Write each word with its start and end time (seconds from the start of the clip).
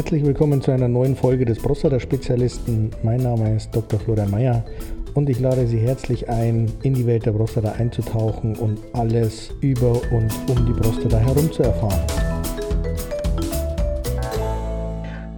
Herzlich 0.00 0.24
willkommen 0.24 0.62
zu 0.62 0.70
einer 0.70 0.88
neuen 0.88 1.14
Folge 1.14 1.44
des 1.44 1.58
Prostata-Spezialisten. 1.58 2.90
Mein 3.02 3.20
Name 3.20 3.54
ist 3.54 3.76
Dr. 3.76 4.00
Florian 4.00 4.30
Mayer 4.30 4.64
und 5.12 5.28
ich 5.28 5.38
lade 5.40 5.66
Sie 5.66 5.76
herzlich 5.76 6.26
ein, 6.30 6.72
in 6.82 6.94
die 6.94 7.06
Welt 7.06 7.26
der 7.26 7.32
Prostata 7.32 7.72
einzutauchen 7.72 8.56
und 8.56 8.80
alles 8.94 9.54
über 9.60 10.00
und 10.10 10.32
um 10.48 10.64
die 10.64 10.72
Prostata 10.72 11.18
herum 11.18 11.52
zu 11.52 11.64
erfahren. 11.64 12.00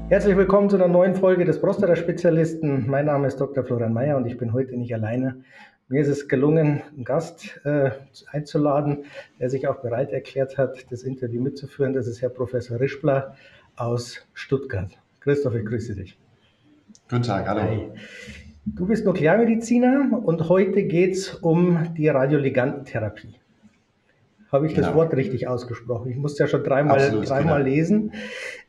Herzlich 0.08 0.36
willkommen 0.36 0.70
zu 0.70 0.76
einer 0.76 0.86
neuen 0.86 1.16
Folge 1.16 1.44
des 1.44 1.60
Prostata-Spezialisten. 1.60 2.88
Mein 2.88 3.06
Name 3.06 3.26
ist 3.26 3.40
Dr. 3.40 3.64
Florian 3.64 3.92
Mayer 3.92 4.16
und 4.16 4.26
ich 4.26 4.38
bin 4.38 4.52
heute 4.52 4.76
nicht 4.76 4.94
alleine. 4.94 5.42
Mir 5.88 6.02
ist 6.02 6.08
es 6.08 6.29
gelungen, 6.29 6.82
einen 6.94 7.04
Gast 7.04 7.60
äh, 7.64 7.90
einzuladen, 8.30 9.07
der 9.40 9.50
sich 9.50 9.66
auch 9.66 9.82
bereit 9.82 10.13
erklärt 10.13 10.57
hat, 10.57 10.86
das 10.90 11.02
Interview 11.02 11.43
mitzuführen. 11.43 11.94
Das 11.94 12.07
ist 12.07 12.22
Herr 12.22 12.30
Professor 12.30 12.79
Rischbler 12.79 13.35
aus 13.76 14.26
Stuttgart. 14.35 14.90
Christoph, 15.21 15.54
ich 15.54 15.64
grüße 15.64 15.94
dich. 15.94 16.18
Guten 17.08 17.22
Tag, 17.22 17.49
hallo. 17.49 17.63
Hi. 17.63 17.90
Du 18.64 18.86
bist 18.86 19.04
Nuklearmediziner 19.04 20.21
und 20.25 20.49
heute 20.49 20.85
geht 20.85 21.14
es 21.14 21.35
um 21.35 21.94
die 21.96 22.08
Radioligantentherapie. 22.08 23.35
Habe 24.53 24.66
ich 24.66 24.75
genau. 24.75 24.89
das 24.89 24.96
Wort 24.96 25.14
richtig 25.14 25.49
ausgesprochen? 25.49 26.11
Ich 26.11 26.16
musste 26.16 26.44
ja 26.44 26.46
schon 26.46 26.63
dreimal, 26.63 26.99
Absolut, 26.99 27.29
dreimal 27.29 27.64
genau. 27.64 27.75
lesen. 27.75 28.13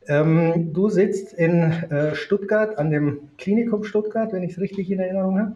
Ähm, 0.08 0.74
du 0.74 0.90
sitzt 0.90 1.34
in 1.34 1.62
äh, 1.62 2.16
Stuttgart, 2.16 2.78
an 2.78 2.90
dem 2.90 3.30
Klinikum 3.38 3.84
Stuttgart, 3.84 4.32
wenn 4.32 4.44
ich 4.44 4.54
es 4.54 4.60
richtig 4.60 4.90
in 4.90 5.00
Erinnerung 5.00 5.40
habe. 5.40 5.56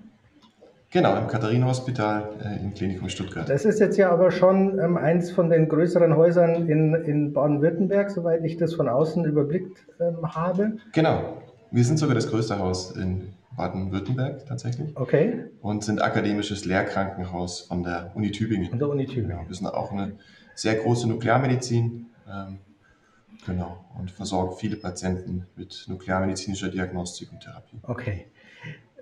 Genau, 0.90 1.18
im 1.18 1.28
Katharinenhospital 1.28 2.30
äh, 2.42 2.64
im 2.64 2.74
Klinikum 2.74 3.10
Stuttgart. 3.10 3.50
Das 3.50 3.66
ist 3.66 3.80
jetzt 3.80 3.98
ja 3.98 4.10
aber 4.10 4.32
schon 4.32 4.80
ähm, 4.80 4.96
eins 4.96 5.32
von 5.32 5.50
den 5.50 5.68
größeren 5.68 6.16
Häusern 6.16 6.70
in, 6.70 6.94
in 6.96 7.34
Baden-Württemberg, 7.34 8.10
soweit 8.10 8.44
ich 8.46 8.56
das 8.56 8.74
von 8.74 8.88
außen 8.88 9.26
überblickt 9.26 9.86
ähm, 10.00 10.34
habe. 10.34 10.78
Genau, 10.94 11.42
wir 11.72 11.84
sind 11.84 11.98
sogar 11.98 12.16
das 12.16 12.30
größte 12.30 12.58
Haus 12.58 12.96
in 12.96 13.34
Baden-Württemberg 13.58 14.46
tatsächlich. 14.46 14.96
Okay. 14.96 15.46
Und 15.62 15.84
sind 15.84 16.02
akademisches 16.02 16.64
Lehrkrankenhaus 16.64 17.62
von 17.62 17.84
der 17.84 18.12
Uni 18.16 18.32
Tübingen. 18.32 18.70
Von 18.70 18.80
der 18.80 18.88
Uni 18.88 19.06
Tübingen. 19.06 19.30
Genau, 19.38 19.50
wir 19.50 19.56
sind 19.56 19.68
auch 19.68 19.92
eine 19.92 20.14
sehr 20.56 20.76
große 20.76 21.10
Nuklearmedizin. 21.10 22.06
Ähm, 22.30 22.60
genau, 23.46 23.84
und 24.00 24.10
versorgen 24.12 24.56
viele 24.58 24.78
Patienten 24.78 25.48
mit 25.58 25.86
nuklearmedizinischer 25.90 26.70
Diagnostik 26.70 27.32
und 27.32 27.42
Therapie. 27.42 27.80
Okay. 27.84 28.28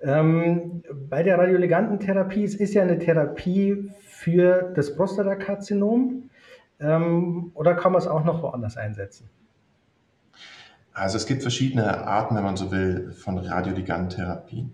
Ähm, 0.02 0.82
bei 1.08 1.22
der 1.22 1.38
Radioligantentherapie, 1.38 2.44
es 2.44 2.54
ist 2.54 2.74
ja 2.74 2.82
eine 2.82 2.98
Therapie 2.98 3.90
für 4.00 4.72
das 4.74 4.94
Prostatakarzinom 4.94 6.28
ähm, 6.80 7.52
oder 7.54 7.74
kann 7.74 7.92
man 7.92 8.02
es 8.02 8.06
auch 8.06 8.22
noch 8.24 8.42
woanders 8.42 8.76
einsetzen? 8.76 9.30
Also 10.92 11.16
es 11.16 11.24
gibt 11.26 11.40
verschiedene 11.42 12.06
Arten, 12.06 12.36
wenn 12.36 12.44
man 12.44 12.56
so 12.56 12.70
will, 12.70 13.10
von 13.12 13.38
Radioligantherapien. 13.38 14.72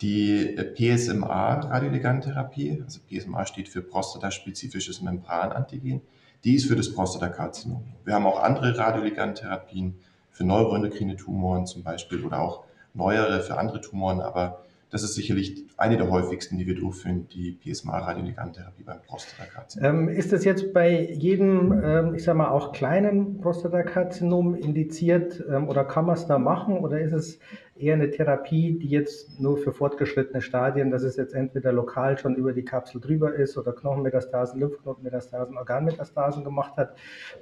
Die 0.00 0.56
PSMA-Radioligantherapie, 0.56 2.82
also 2.82 3.00
PSMA 3.08 3.44
steht 3.46 3.68
für 3.68 3.82
prostataspezifisches 3.82 5.02
Membranantigen, 5.02 6.02
die 6.42 6.56
ist 6.56 6.66
für 6.66 6.74
das 6.74 6.92
Prostatakarzinom. 6.92 7.84
Wir 8.04 8.14
haben 8.14 8.26
auch 8.26 8.42
andere 8.42 8.76
Radioligantherapien 8.76 10.00
für 10.30 10.42
neuroendokrine 10.44 11.14
Tumoren 11.14 11.66
zum 11.66 11.84
Beispiel 11.84 12.24
oder 12.24 12.40
auch 12.40 12.64
neuere 12.94 13.40
für 13.40 13.58
andere 13.58 13.80
Tumoren, 13.80 14.20
aber 14.20 14.62
das 14.92 15.02
ist 15.02 15.14
sicherlich 15.14 15.64
eine 15.78 15.96
der 15.96 16.10
häufigsten, 16.10 16.58
die 16.58 16.66
wir 16.66 16.74
durchführen, 16.74 17.26
die 17.32 17.52
PSMA-Radioligantherapie 17.52 18.82
beim 18.82 19.00
Prostatakarzinom. 19.00 19.88
Ähm, 19.88 20.08
ist 20.10 20.34
das 20.34 20.44
jetzt 20.44 20.74
bei 20.74 21.10
jedem, 21.10 21.80
ähm, 21.82 22.14
ich 22.14 22.24
sage 22.24 22.36
mal, 22.36 22.50
auch 22.50 22.72
kleinen 22.72 23.40
Prostatakarzinom 23.40 24.54
indiziert 24.54 25.42
ähm, 25.50 25.66
oder 25.66 25.84
kann 25.84 26.04
man 26.04 26.16
es 26.16 26.26
da 26.26 26.38
machen 26.38 26.76
oder 26.76 27.00
ist 27.00 27.14
es 27.14 27.38
eher 27.74 27.94
eine 27.94 28.10
Therapie, 28.10 28.78
die 28.78 28.88
jetzt 28.88 29.40
nur 29.40 29.56
für 29.56 29.72
fortgeschrittene 29.72 30.42
Stadien, 30.42 30.90
dass 30.90 31.04
es 31.04 31.16
jetzt 31.16 31.32
entweder 31.32 31.72
lokal 31.72 32.18
schon 32.18 32.34
über 32.34 32.52
die 32.52 32.64
Kapsel 32.64 33.00
drüber 33.00 33.34
ist 33.34 33.56
oder 33.56 33.72
Knochenmetastasen, 33.72 34.60
Lymphknotenmetastasen, 34.60 35.56
Organmetastasen 35.56 36.44
gemacht 36.44 36.76
hat? 36.76 36.94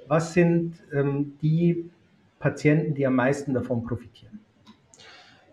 Was 0.07 0.33
sind 0.33 0.75
die 1.41 1.91
Patienten, 2.39 2.93
die 2.93 3.05
am 3.05 3.15
meisten 3.15 3.53
davon 3.53 3.83
profitieren? 3.83 4.40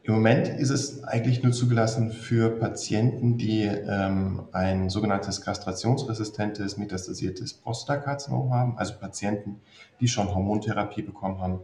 Im 0.08 0.14
Moment 0.14 0.48
ist 0.48 0.70
es 0.70 1.04
eigentlich 1.04 1.42
nur 1.42 1.52
zugelassen 1.52 2.10
für 2.10 2.48
Patienten, 2.48 3.36
die 3.36 3.64
ähm, 3.64 4.44
ein 4.52 4.88
sogenanntes 4.88 5.42
kastrationsresistentes 5.42 6.78
metastasiertes 6.78 7.52
Prostatakarzinom 7.52 8.50
haben, 8.50 8.78
also 8.78 8.94
Patienten, 8.98 9.60
die 10.00 10.08
schon 10.08 10.34
Hormontherapie 10.34 11.02
bekommen 11.02 11.42
haben 11.42 11.60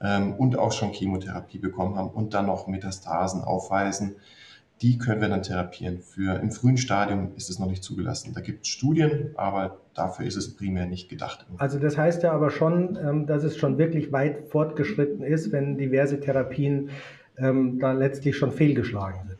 ähm, 0.00 0.34
und 0.34 0.58
auch 0.58 0.72
schon 0.72 0.90
Chemotherapie 0.90 1.58
bekommen 1.58 1.94
haben 1.94 2.10
und 2.10 2.34
dann 2.34 2.46
noch 2.46 2.66
Metastasen 2.66 3.42
aufweisen. 3.42 4.16
Die 4.82 4.98
können 4.98 5.20
wir 5.20 5.28
dann 5.28 5.44
therapieren. 5.44 6.00
Für 6.00 6.40
im 6.40 6.50
frühen 6.50 6.78
Stadium 6.78 7.36
ist 7.36 7.50
es 7.50 7.60
noch 7.60 7.68
nicht 7.68 7.84
zugelassen. 7.84 8.34
Da 8.34 8.40
gibt 8.40 8.66
es 8.66 8.68
Studien, 8.68 9.30
aber 9.36 9.78
dafür 9.94 10.26
ist 10.26 10.36
es 10.36 10.56
primär 10.56 10.86
nicht 10.86 11.08
gedacht. 11.08 11.46
Also 11.58 11.78
das 11.78 11.96
heißt 11.96 12.24
ja 12.24 12.32
aber 12.32 12.50
schon, 12.50 12.98
ähm, 13.00 13.26
dass 13.26 13.44
es 13.44 13.56
schon 13.56 13.78
wirklich 13.78 14.10
weit 14.10 14.48
fortgeschritten 14.48 15.22
ist, 15.22 15.52
wenn 15.52 15.78
diverse 15.78 16.18
Therapien 16.18 16.90
ähm, 17.38 17.78
da 17.78 17.92
letztlich 17.92 18.36
schon 18.36 18.52
fehlgeschlagen 18.52 19.20
sind. 19.28 19.38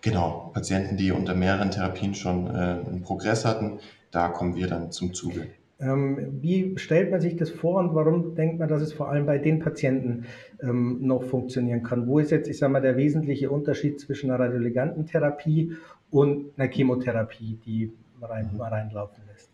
Genau, 0.00 0.50
Patienten, 0.54 0.96
die 0.96 1.12
unter 1.12 1.34
mehreren 1.34 1.70
Therapien 1.70 2.14
schon 2.14 2.46
äh, 2.46 2.50
einen 2.50 3.02
Progress 3.02 3.44
hatten, 3.44 3.78
da 4.10 4.28
kommen 4.28 4.54
wir 4.54 4.66
dann 4.68 4.90
zum 4.92 5.12
Zuge. 5.12 5.48
Ähm, 5.80 6.38
wie 6.40 6.76
stellt 6.76 7.10
man 7.10 7.20
sich 7.20 7.36
das 7.36 7.50
vor 7.50 7.78
und 7.78 7.94
warum 7.94 8.34
denkt 8.34 8.58
man, 8.58 8.68
dass 8.68 8.82
es 8.82 8.92
vor 8.92 9.10
allem 9.10 9.26
bei 9.26 9.38
den 9.38 9.60
Patienten 9.60 10.26
ähm, 10.60 10.98
noch 11.00 11.22
funktionieren 11.22 11.84
kann? 11.84 12.08
Wo 12.08 12.18
ist 12.18 12.32
jetzt, 12.32 12.48
ich 12.48 12.58
sage 12.58 12.72
mal, 12.72 12.80
der 12.80 12.96
wesentliche 12.96 13.50
Unterschied 13.50 14.00
zwischen 14.00 14.30
einer 14.30 14.44
Radioligantentherapie 14.44 15.76
und 16.10 16.50
einer 16.56 16.68
Chemotherapie, 16.68 17.58
die 17.64 17.92
man 18.18 18.30
rein, 18.30 18.50
mhm. 18.52 18.60
reinlaufen 18.60 19.22
lässt? 19.30 19.50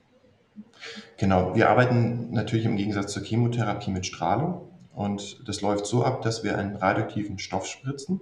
Genau, 1.19 1.55
wir 1.55 1.69
arbeiten 1.69 2.31
natürlich 2.31 2.65
im 2.65 2.77
Gegensatz 2.77 3.13
zur 3.13 3.23
Chemotherapie 3.23 3.91
mit 3.91 4.07
Strahlung. 4.07 4.63
Und 4.95 5.47
das 5.49 5.61
läuft 5.61 5.87
so 5.87 6.05
ab, 6.05 6.23
dass 6.23 6.45
wir 6.45 6.57
einen 6.57 6.77
radioaktiven 6.77 7.39
Stoff 7.39 7.67
spritzen. 7.67 8.21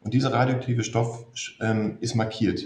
Und 0.00 0.14
dieser 0.14 0.32
radioaktive 0.32 0.84
Stoff 0.84 1.26
ähm, 1.60 1.98
ist 2.00 2.14
markiert. 2.14 2.64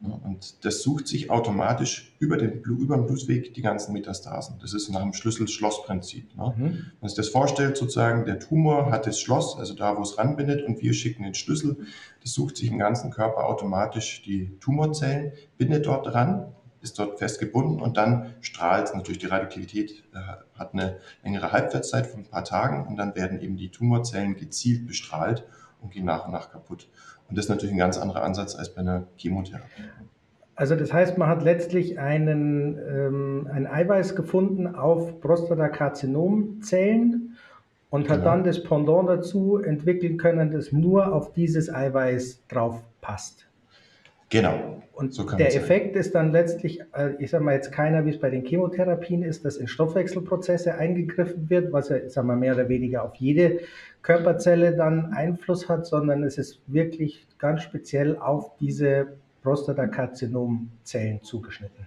Und 0.00 0.64
das 0.64 0.82
sucht 0.82 1.06
sich 1.06 1.30
automatisch 1.30 2.16
über 2.18 2.36
den, 2.36 2.60
über 2.62 2.96
den 2.96 3.06
Blutweg 3.06 3.54
die 3.54 3.62
ganzen 3.62 3.92
Metastasen. 3.92 4.58
Das 4.60 4.74
ist 4.74 4.88
nach 4.88 5.02
dem 5.02 5.12
Schlüssel-Schloss-Prinzip. 5.12 6.36
Ne? 6.36 6.54
Mhm. 6.56 6.64
Wenn 6.64 6.92
man 7.00 7.08
sich 7.08 7.16
das 7.16 7.28
vorstellt, 7.28 7.76
sozusagen, 7.76 8.24
der 8.24 8.40
Tumor 8.40 8.90
hat 8.90 9.06
das 9.06 9.20
Schloss, 9.20 9.56
also 9.56 9.74
da, 9.74 9.96
wo 9.96 10.02
es 10.02 10.18
ranbindet, 10.18 10.66
und 10.66 10.82
wir 10.82 10.92
schicken 10.92 11.22
den 11.22 11.34
Schlüssel. 11.34 11.76
Das 12.20 12.32
sucht 12.32 12.56
sich 12.56 12.68
im 12.68 12.78
ganzen 12.78 13.12
Körper 13.12 13.46
automatisch 13.46 14.22
die 14.22 14.58
Tumorzellen, 14.58 15.32
bindet 15.56 15.86
dort 15.86 16.06
dran 16.06 16.52
ist 16.82 16.98
dort 16.98 17.18
festgebunden 17.18 17.80
und 17.80 17.96
dann 17.96 18.34
strahlt 18.40 18.88
es 18.88 18.94
natürlich 18.94 19.18
die 19.18 19.26
Radioaktivität, 19.26 20.04
äh, 20.14 20.18
hat 20.58 20.74
eine 20.74 20.96
längere 21.22 21.52
Halbwertszeit 21.52 22.06
von 22.06 22.20
ein 22.20 22.26
paar 22.26 22.44
Tagen 22.44 22.86
und 22.86 22.96
dann 22.96 23.14
werden 23.14 23.40
eben 23.40 23.56
die 23.56 23.70
Tumorzellen 23.70 24.36
gezielt 24.36 24.86
bestrahlt 24.86 25.44
und 25.80 25.92
gehen 25.92 26.04
nach 26.04 26.26
und 26.26 26.32
nach 26.32 26.50
kaputt. 26.50 26.88
Und 27.28 27.38
das 27.38 27.46
ist 27.46 27.48
natürlich 27.48 27.74
ein 27.74 27.78
ganz 27.78 27.98
anderer 27.98 28.22
Ansatz 28.22 28.56
als 28.56 28.74
bei 28.74 28.80
einer 28.80 29.04
Chemotherapie. 29.16 29.82
Also 30.54 30.76
das 30.76 30.92
heißt, 30.92 31.16
man 31.16 31.28
hat 31.28 31.42
letztlich 31.42 31.98
einen, 31.98 32.78
ähm, 32.78 33.48
ein 33.52 33.66
Eiweiß 33.66 34.14
gefunden 34.14 34.74
auf 34.74 35.20
Prostatakarzinomzellen 35.20 37.36
und 37.88 38.08
hat 38.08 38.18
genau. 38.18 38.30
dann 38.30 38.44
das 38.44 38.62
Pendant 38.62 39.08
dazu 39.08 39.58
entwickeln 39.58 40.18
können, 40.18 40.50
das 40.50 40.72
nur 40.72 41.14
auf 41.14 41.32
dieses 41.32 41.72
Eiweiß 41.72 42.46
drauf 42.48 42.82
passt. 43.00 43.46
Genau. 44.32 44.82
Und 44.94 45.12
so 45.12 45.24
der 45.24 45.54
Effekt 45.54 45.94
ist 45.94 46.14
dann 46.14 46.32
letztlich, 46.32 46.80
äh, 46.94 47.10
ich 47.18 47.30
sage 47.30 47.44
mal 47.44 47.54
jetzt 47.54 47.70
keiner, 47.70 48.06
wie 48.06 48.10
es 48.10 48.18
bei 48.18 48.30
den 48.30 48.46
Chemotherapien 48.46 49.22
ist, 49.22 49.44
dass 49.44 49.56
in 49.56 49.68
Stoffwechselprozesse 49.68 50.74
eingegriffen 50.74 51.50
wird, 51.50 51.72
was 51.72 51.90
ja, 51.90 51.96
ich 51.96 52.12
sage 52.12 52.26
mal, 52.26 52.36
mehr 52.36 52.54
oder 52.54 52.68
weniger 52.68 53.04
auf 53.04 53.14
jede 53.16 53.60
Körperzelle 54.00 54.74
dann 54.74 55.12
Einfluss 55.12 55.68
hat, 55.68 55.86
sondern 55.86 56.22
es 56.24 56.38
ist 56.38 56.60
wirklich 56.66 57.26
ganz 57.38 57.62
speziell 57.62 58.16
auf 58.16 58.56
diese 58.58 59.18
Prostatakarzinomzellen 59.42 61.22
zugeschnitten. 61.22 61.86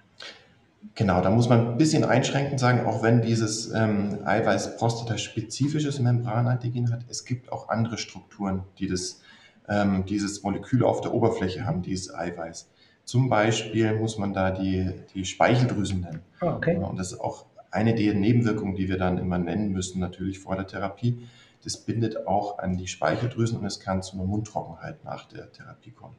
Genau, 0.93 1.21
da 1.21 1.31
muss 1.31 1.49
man 1.49 1.71
ein 1.71 1.77
bisschen 1.77 2.03
einschränkend 2.03 2.59
sagen, 2.59 2.85
auch 2.85 3.01
wenn 3.01 3.21
dieses 3.21 3.73
ähm, 3.73 4.19
Eiweiß 4.23 4.77
prostataspezifisches 4.77 5.99
Membranantigen 5.99 6.91
hat, 6.91 7.05
es 7.09 7.25
gibt 7.25 7.51
auch 7.51 7.69
andere 7.69 7.97
Strukturen, 7.97 8.63
die 8.77 8.87
das 8.87 9.21
ähm, 9.69 10.05
dieses 10.05 10.43
Molekül 10.43 10.83
auf 10.83 11.01
der 11.01 11.13
Oberfläche 11.13 11.65
haben, 11.65 11.81
dieses 11.81 12.13
Eiweiß. 12.13 12.69
Zum 13.03 13.29
Beispiel 13.29 13.93
muss 13.93 14.17
man 14.17 14.33
da 14.33 14.51
die, 14.51 14.91
die 15.13 15.25
Speicheldrüsen 15.25 16.01
nennen. 16.01 16.21
Oh, 16.41 16.47
okay. 16.47 16.75
Und 16.77 16.97
das 16.97 17.13
ist 17.13 17.21
auch 17.21 17.45
eine 17.71 17.93
der 17.93 18.13
Nebenwirkungen, 18.13 18.75
die 18.75 18.89
wir 18.89 18.97
dann 18.97 19.17
immer 19.17 19.37
nennen 19.37 19.71
müssen, 19.71 19.99
natürlich 19.99 20.39
vor 20.39 20.55
der 20.55 20.65
Therapie. 20.65 21.27
das 21.63 21.77
bindet 21.77 22.27
auch 22.27 22.59
an 22.59 22.77
die 22.77 22.87
Speicheldrüsen 22.87 23.59
und 23.59 23.65
es 23.65 23.79
kann 23.79 24.01
zu 24.01 24.15
einer 24.15 24.25
Mundtrockenheit 24.25 25.03
nach 25.03 25.25
der 25.27 25.51
Therapie 25.51 25.91
kommen. 25.91 26.15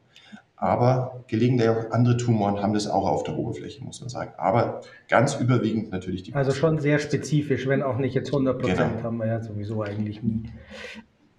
Aber 0.57 1.23
gelegentlich 1.27 1.69
auch 1.69 1.91
andere 1.91 2.17
Tumoren 2.17 2.61
haben 2.63 2.73
das 2.73 2.87
auch 2.87 3.07
auf 3.07 3.23
der 3.23 3.37
Oberfläche, 3.37 3.83
muss 3.83 4.01
man 4.01 4.09
sagen. 4.09 4.31
Aber 4.37 4.81
ganz 5.07 5.35
überwiegend 5.35 5.91
natürlich 5.91 6.23
die. 6.23 6.33
Also 6.33 6.51
schon 6.51 6.79
sehr 6.79 6.97
spezifisch, 6.97 7.67
wenn 7.67 7.83
auch 7.83 7.97
nicht 7.97 8.15
jetzt 8.15 8.29
100 8.29 8.59
Prozent, 8.59 8.93
genau. 8.93 9.03
haben 9.03 9.17
wir 9.17 9.27
ja 9.27 9.41
sowieso 9.41 9.83
eigentlich 9.83 10.23
nie. 10.23 10.49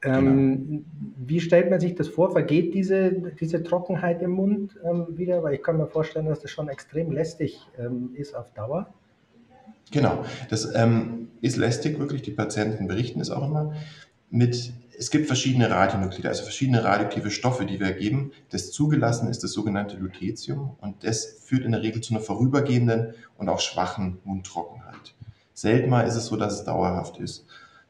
Ähm, 0.03 0.67
genau. 0.67 0.83
Wie 1.17 1.41
stellt 1.41 1.71
man 1.71 1.81
sich 1.81 1.95
das 1.95 2.09
vor? 2.09 2.31
Vergeht 2.31 2.75
diese, 2.75 3.11
diese 3.12 3.62
Trockenheit 3.62 4.23
im 4.23 4.31
Mund 4.31 4.79
ähm, 4.85 5.06
wieder? 5.11 5.43
Weil 5.43 5.55
ich 5.55 5.62
kann 5.62 5.77
mir 5.77 5.87
vorstellen, 5.87 6.27
dass 6.27 6.41
das 6.41 6.50
schon 6.50 6.69
extrem 6.69 7.11
lästig 7.11 7.67
ähm, 7.79 8.11
ist 8.15 8.35
auf 8.35 8.53
Dauer. 8.53 8.93
Genau, 9.91 10.25
das 10.50 10.75
ähm, 10.75 11.29
ist 11.41 11.56
lästig, 11.56 11.99
wirklich. 11.99 12.23
Die 12.23 12.31
Patienten 12.31 12.89
berichten 12.89 13.21
es 13.21 13.31
auch 13.31 13.47
immer. 13.47 13.75
Mit, 14.31 14.73
es 14.99 15.11
gibt 15.11 15.27
verschiedene 15.27 15.71
Radionuklide, 15.71 16.29
also 16.29 16.43
verschiedene 16.43 16.85
radioaktive 16.85 17.31
Stoffe, 17.31 17.65
die 17.65 17.81
wir 17.81 17.93
geben. 17.93 18.33
Das 18.50 18.71
zugelassen 18.71 19.29
ist 19.29 19.43
das 19.43 19.53
sogenannte 19.53 19.97
Lutetium 19.97 20.77
und 20.81 21.05
das 21.05 21.41
führt 21.45 21.65
in 21.65 21.73
der 21.73 21.83
Regel 21.83 22.03
zu 22.03 22.12
einer 22.12 22.23
vorübergehenden 22.23 23.15
und 23.39 23.49
auch 23.49 23.61
schwachen 23.61 24.19
Mundtrockenheit. 24.25 25.15
Selten 25.55 25.89
mal 25.89 26.03
ist 26.03 26.17
es 26.17 26.27
so, 26.27 26.37
dass 26.37 26.55
es 26.55 26.65
dauerhaft 26.65 27.19
ist. 27.19 27.47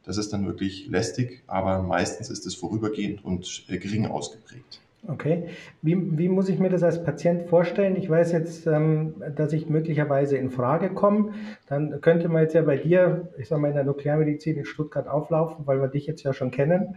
Das 0.08 0.16
ist 0.16 0.32
dann 0.32 0.46
wirklich 0.46 0.86
lästig, 0.86 1.42
aber 1.46 1.82
meistens 1.82 2.30
ist 2.30 2.46
es 2.46 2.54
vorübergehend 2.54 3.22
und 3.22 3.66
äh, 3.68 3.76
gering 3.76 4.06
ausgeprägt. 4.06 4.80
Okay. 5.06 5.48
Wie, 5.80 6.18
wie 6.18 6.28
muss 6.28 6.48
ich 6.48 6.58
mir 6.58 6.70
das 6.70 6.82
als 6.82 7.04
Patient 7.04 7.48
vorstellen? 7.48 7.94
Ich 7.96 8.10
weiß 8.10 8.32
jetzt, 8.32 8.66
ähm, 8.66 9.14
dass 9.36 9.52
ich 9.52 9.68
möglicherweise 9.68 10.36
in 10.36 10.50
Frage 10.50 10.90
komme. 10.90 11.32
Dann 11.68 12.00
könnte 12.00 12.28
man 12.28 12.42
jetzt 12.42 12.54
ja 12.54 12.62
bei 12.62 12.76
dir, 12.76 13.28
ich 13.38 13.48
sage 13.48 13.62
mal, 13.62 13.68
in 13.68 13.74
der 13.74 13.84
Nuklearmedizin 13.84 14.56
in 14.56 14.64
Stuttgart 14.64 15.06
auflaufen, 15.06 15.66
weil 15.66 15.80
wir 15.80 15.88
dich 15.88 16.06
jetzt 16.06 16.24
ja 16.24 16.32
schon 16.32 16.50
kennen. 16.50 16.96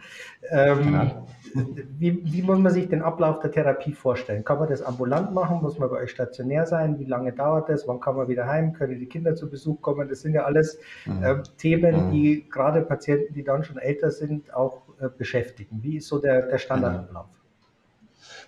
Ähm, 0.49 0.77
genau. 0.83 1.27
wie, 1.99 2.21
wie 2.25 2.41
muss 2.41 2.57
man 2.57 2.73
sich 2.73 2.89
den 2.89 3.03
Ablauf 3.03 3.39
der 3.39 3.51
Therapie 3.51 3.93
vorstellen? 3.93 4.43
Kann 4.43 4.57
man 4.57 4.67
das 4.67 4.81
ambulant 4.81 5.31
machen? 5.33 5.61
Muss 5.61 5.77
man 5.77 5.89
bei 5.89 5.97
euch 5.97 6.09
stationär 6.09 6.65
sein? 6.65 6.97
Wie 6.97 7.05
lange 7.05 7.33
dauert 7.33 7.69
das? 7.69 7.87
Wann 7.87 7.99
kann 7.99 8.15
man 8.15 8.27
wieder 8.27 8.47
heim? 8.47 8.73
Können 8.73 8.99
die 8.99 9.07
Kinder 9.07 9.35
zu 9.35 9.47
Besuch 9.47 9.79
kommen? 9.81 10.09
Das 10.09 10.21
sind 10.21 10.33
ja 10.33 10.43
alles 10.45 10.79
äh, 11.21 11.35
Themen, 11.57 12.07
mhm. 12.07 12.11
die 12.11 12.49
gerade 12.49 12.81
Patienten, 12.81 13.33
die 13.35 13.43
dann 13.43 13.63
schon 13.63 13.77
älter 13.77 14.09
sind, 14.09 14.53
auch 14.55 14.81
äh, 14.99 15.07
beschäftigen. 15.15 15.79
Wie 15.83 15.97
ist 15.97 16.07
so 16.07 16.17
der, 16.17 16.47
der 16.47 16.57
Standardablauf? 16.57 17.27
Mhm. 17.27 17.40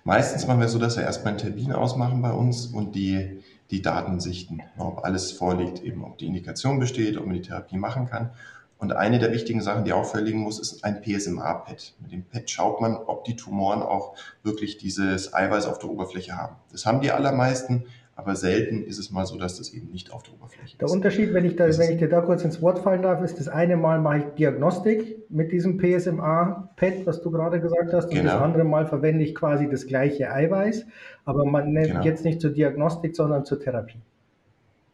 Meistens 0.06 0.46
machen 0.48 0.60
wir 0.60 0.68
so, 0.68 0.80
dass 0.80 0.98
wir 0.98 1.04
erstmal 1.04 1.30
einen 1.30 1.38
Termin 1.38 1.72
ausmachen 1.72 2.22
bei 2.22 2.32
uns 2.32 2.66
und 2.66 2.94
die, 2.94 3.42
die 3.72 3.82
Daten 3.82 4.20
sichten, 4.20 4.62
ob 4.78 5.06
alles 5.06 5.32
vorliegt, 5.32 5.82
eben 5.82 6.04
ob 6.04 6.18
die 6.18 6.26
Indikation 6.26 6.78
besteht, 6.80 7.18
ob 7.18 7.26
man 7.26 7.36
die 7.36 7.42
Therapie 7.42 7.78
machen 7.78 8.08
kann. 8.08 8.32
Und 8.78 8.92
eine 8.92 9.18
der 9.18 9.32
wichtigen 9.32 9.62
Sachen, 9.62 9.86
die 9.86 9.94
auch 9.94 10.04
vorliegen 10.04 10.42
muss, 10.42 10.60
ist 10.60 10.84
ein 10.84 11.02
PSMA-PET. 11.02 11.96
Mit 12.02 12.12
dem 12.12 12.26
PET 12.26 12.50
schaut 12.50 12.82
man, 12.82 12.98
ob 12.98 13.24
die 13.24 13.38
Tumoren 13.38 13.82
auch 13.82 14.18
wirklich 14.44 14.78
dieses 14.78 15.34
Eiweiß 15.34 15.68
auf 15.68 15.80
der 15.80 15.90
Oberfläche 15.90 16.36
haben. 16.36 16.58
Das 16.70 16.86
haben 16.86 17.00
die 17.00 17.14
allermeisten, 17.14 17.86
aber 18.16 18.36
selten 18.36 18.84
ist 18.84 19.00
es 19.00 19.10
mal 19.10 19.26
so, 19.26 19.38
dass 19.38 19.58
das 19.58 19.74
eben 19.74 19.90
nicht 19.90 20.14
auf 20.14 20.22
der 20.24 20.36
Oberfläche 20.36 20.74
ist. 20.74 20.82
Der 20.82 20.90
Unterschied, 20.90 21.34
wenn 21.34 21.46
ich, 21.46 21.56
da, 21.56 21.66
wenn 21.66 21.92
ich 21.92 21.98
dir 21.98 22.10
da 22.10 22.22
kurz 22.22 22.44
ins 22.44 22.62
Wort 22.62 22.80
fallen 22.80 23.02
darf, 23.02 23.24
ist, 23.24 23.40
das 23.40 23.48
eine 23.48 23.76
Mal 23.76 24.00
mache 24.00 24.20
ich 24.20 24.24
Diagnostik 24.38 25.30
mit 25.30 25.52
diesem 25.52 25.78
PSMA-PET, 25.78 27.08
was 27.08 27.22
du 27.22 27.32
gerade 27.32 27.60
gesagt 27.60 27.92
hast, 27.92 28.06
und 28.06 28.16
genau. 28.16 28.34
das 28.34 28.42
andere 28.42 28.64
Mal 28.66 28.86
verwende 28.86 29.24
ich 29.24 29.34
quasi 29.34 29.68
das 29.68 29.88
gleiche 29.88 30.32
Eiweiß, 30.32 30.86
aber 31.26 31.46
man 31.46 31.74
nennt 31.74 31.88
genau. 31.88 32.04
jetzt 32.04 32.24
nicht 32.24 32.40
zur 32.40 32.52
Diagnostik, 32.52 33.16
sondern 33.16 33.46
zur 33.46 33.60
Therapie. 33.60 34.00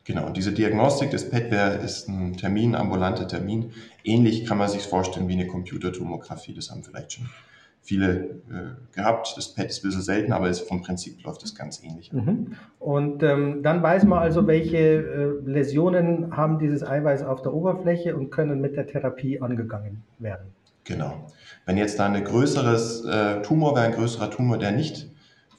Genau, 0.05 0.25
und 0.25 0.37
diese 0.37 0.53
Diagnostik 0.53 1.11
des 1.11 1.29
PET 1.29 1.83
ist 1.83 2.07
ein 2.07 2.37
Termin, 2.37 2.73
ambulanter 2.73 3.27
Termin. 3.27 3.73
Ähnlich 4.03 4.45
kann 4.45 4.57
man 4.57 4.69
sich 4.69 4.83
vorstellen 4.83 5.27
wie 5.27 5.33
eine 5.33 5.45
Computertomographie, 5.45 6.53
das 6.53 6.71
haben 6.71 6.83
vielleicht 6.83 7.13
schon 7.13 7.29
viele 7.89 8.41
äh, 8.51 8.95
gehabt. 8.95 9.33
Das 9.35 9.55
PET 9.55 9.71
ist 9.71 9.79
ein 9.79 9.87
bisschen 9.87 10.03
selten, 10.03 10.31
aber 10.31 10.47
ist, 10.47 10.59
vom 10.67 10.83
Prinzip 10.83 11.23
läuft 11.23 11.43
es 11.43 11.55
ganz 11.55 11.83
ähnlich. 11.83 12.13
Mhm. 12.13 12.53
Und 12.77 13.23
ähm, 13.23 13.63
dann 13.63 13.81
weiß 13.81 14.03
man 14.03 14.19
also, 14.19 14.45
welche 14.45 14.77
äh, 14.77 15.31
Läsionen 15.43 16.37
haben 16.37 16.59
dieses 16.59 16.83
Eiweiß 16.83 17.23
auf 17.23 17.41
der 17.41 17.51
Oberfläche 17.51 18.15
und 18.15 18.29
können 18.29 18.61
mit 18.61 18.77
der 18.77 18.85
Therapie 18.85 19.41
angegangen 19.41 20.03
werden. 20.19 20.53
Genau. 20.83 21.25
Wenn 21.65 21.77
jetzt 21.77 21.97
da 21.97 22.05
ein 22.05 22.23
größeres 22.23 23.05
äh, 23.05 23.41
Tumor 23.41 23.75
wäre, 23.75 23.85
ein 23.85 23.93
größerer 23.93 24.29
Tumor, 24.29 24.59
der 24.59 24.71
nicht 24.71 25.09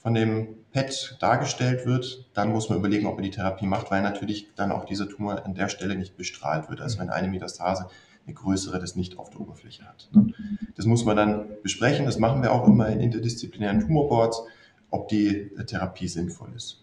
von 0.01 0.13
dem 0.13 0.47
PET 0.71 1.17
dargestellt 1.19 1.85
wird, 1.85 2.29
dann 2.33 2.49
muss 2.53 2.69
man 2.69 2.77
überlegen, 2.77 3.07
ob 3.07 3.15
man 3.15 3.23
die 3.23 3.31
Therapie 3.31 3.67
macht, 3.67 3.91
weil 3.91 4.01
natürlich 4.01 4.47
dann 4.55 4.71
auch 4.71 4.85
dieser 4.85 5.09
Tumor 5.09 5.45
an 5.45 5.53
der 5.53 5.67
Stelle 5.67 5.97
nicht 5.97 6.15
bestrahlt 6.15 6.69
wird. 6.69 6.79
Also 6.79 6.97
wenn 6.99 7.09
eine 7.09 7.27
Metastase 7.27 7.87
eine 8.25 8.35
größere 8.35 8.79
das 8.79 8.95
nicht 8.95 9.17
auf 9.17 9.29
der 9.29 9.41
Oberfläche 9.41 9.83
hat. 9.83 10.09
Ne? 10.13 10.33
Das 10.75 10.85
muss 10.85 11.05
man 11.05 11.17
dann 11.17 11.45
besprechen. 11.63 12.05
Das 12.05 12.19
machen 12.19 12.41
wir 12.41 12.51
auch 12.51 12.67
immer 12.67 12.87
in 12.89 12.99
interdisziplinären 12.99 13.79
Tumorboards, 13.79 14.43
ob 14.89 15.07
die 15.07 15.49
Therapie 15.65 16.07
sinnvoll 16.07 16.49
ist. 16.55 16.81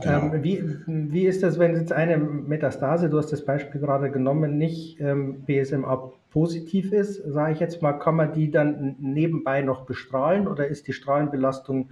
Genau. 0.00 0.34
Ähm, 0.34 0.42
wie, 0.42 0.62
wie 0.86 1.26
ist 1.26 1.42
das, 1.42 1.58
wenn 1.58 1.74
jetzt 1.74 1.92
eine 1.92 2.18
Metastase, 2.18 3.08
du 3.08 3.18
hast 3.18 3.32
das 3.32 3.44
Beispiel 3.44 3.80
gerade 3.80 4.10
genommen, 4.10 4.58
nicht 4.58 5.00
ähm, 5.00 5.42
BSMA 5.46 6.12
positiv 6.30 6.92
ist, 6.92 7.22
sage 7.24 7.54
ich 7.54 7.60
jetzt 7.60 7.80
mal, 7.82 7.94
kann 7.94 8.16
man 8.16 8.32
die 8.32 8.50
dann 8.50 8.96
nebenbei 8.98 9.62
noch 9.62 9.86
bestrahlen 9.86 10.48
oder 10.48 10.66
ist 10.66 10.86
die 10.86 10.92
Strahlenbelastung 10.92 11.90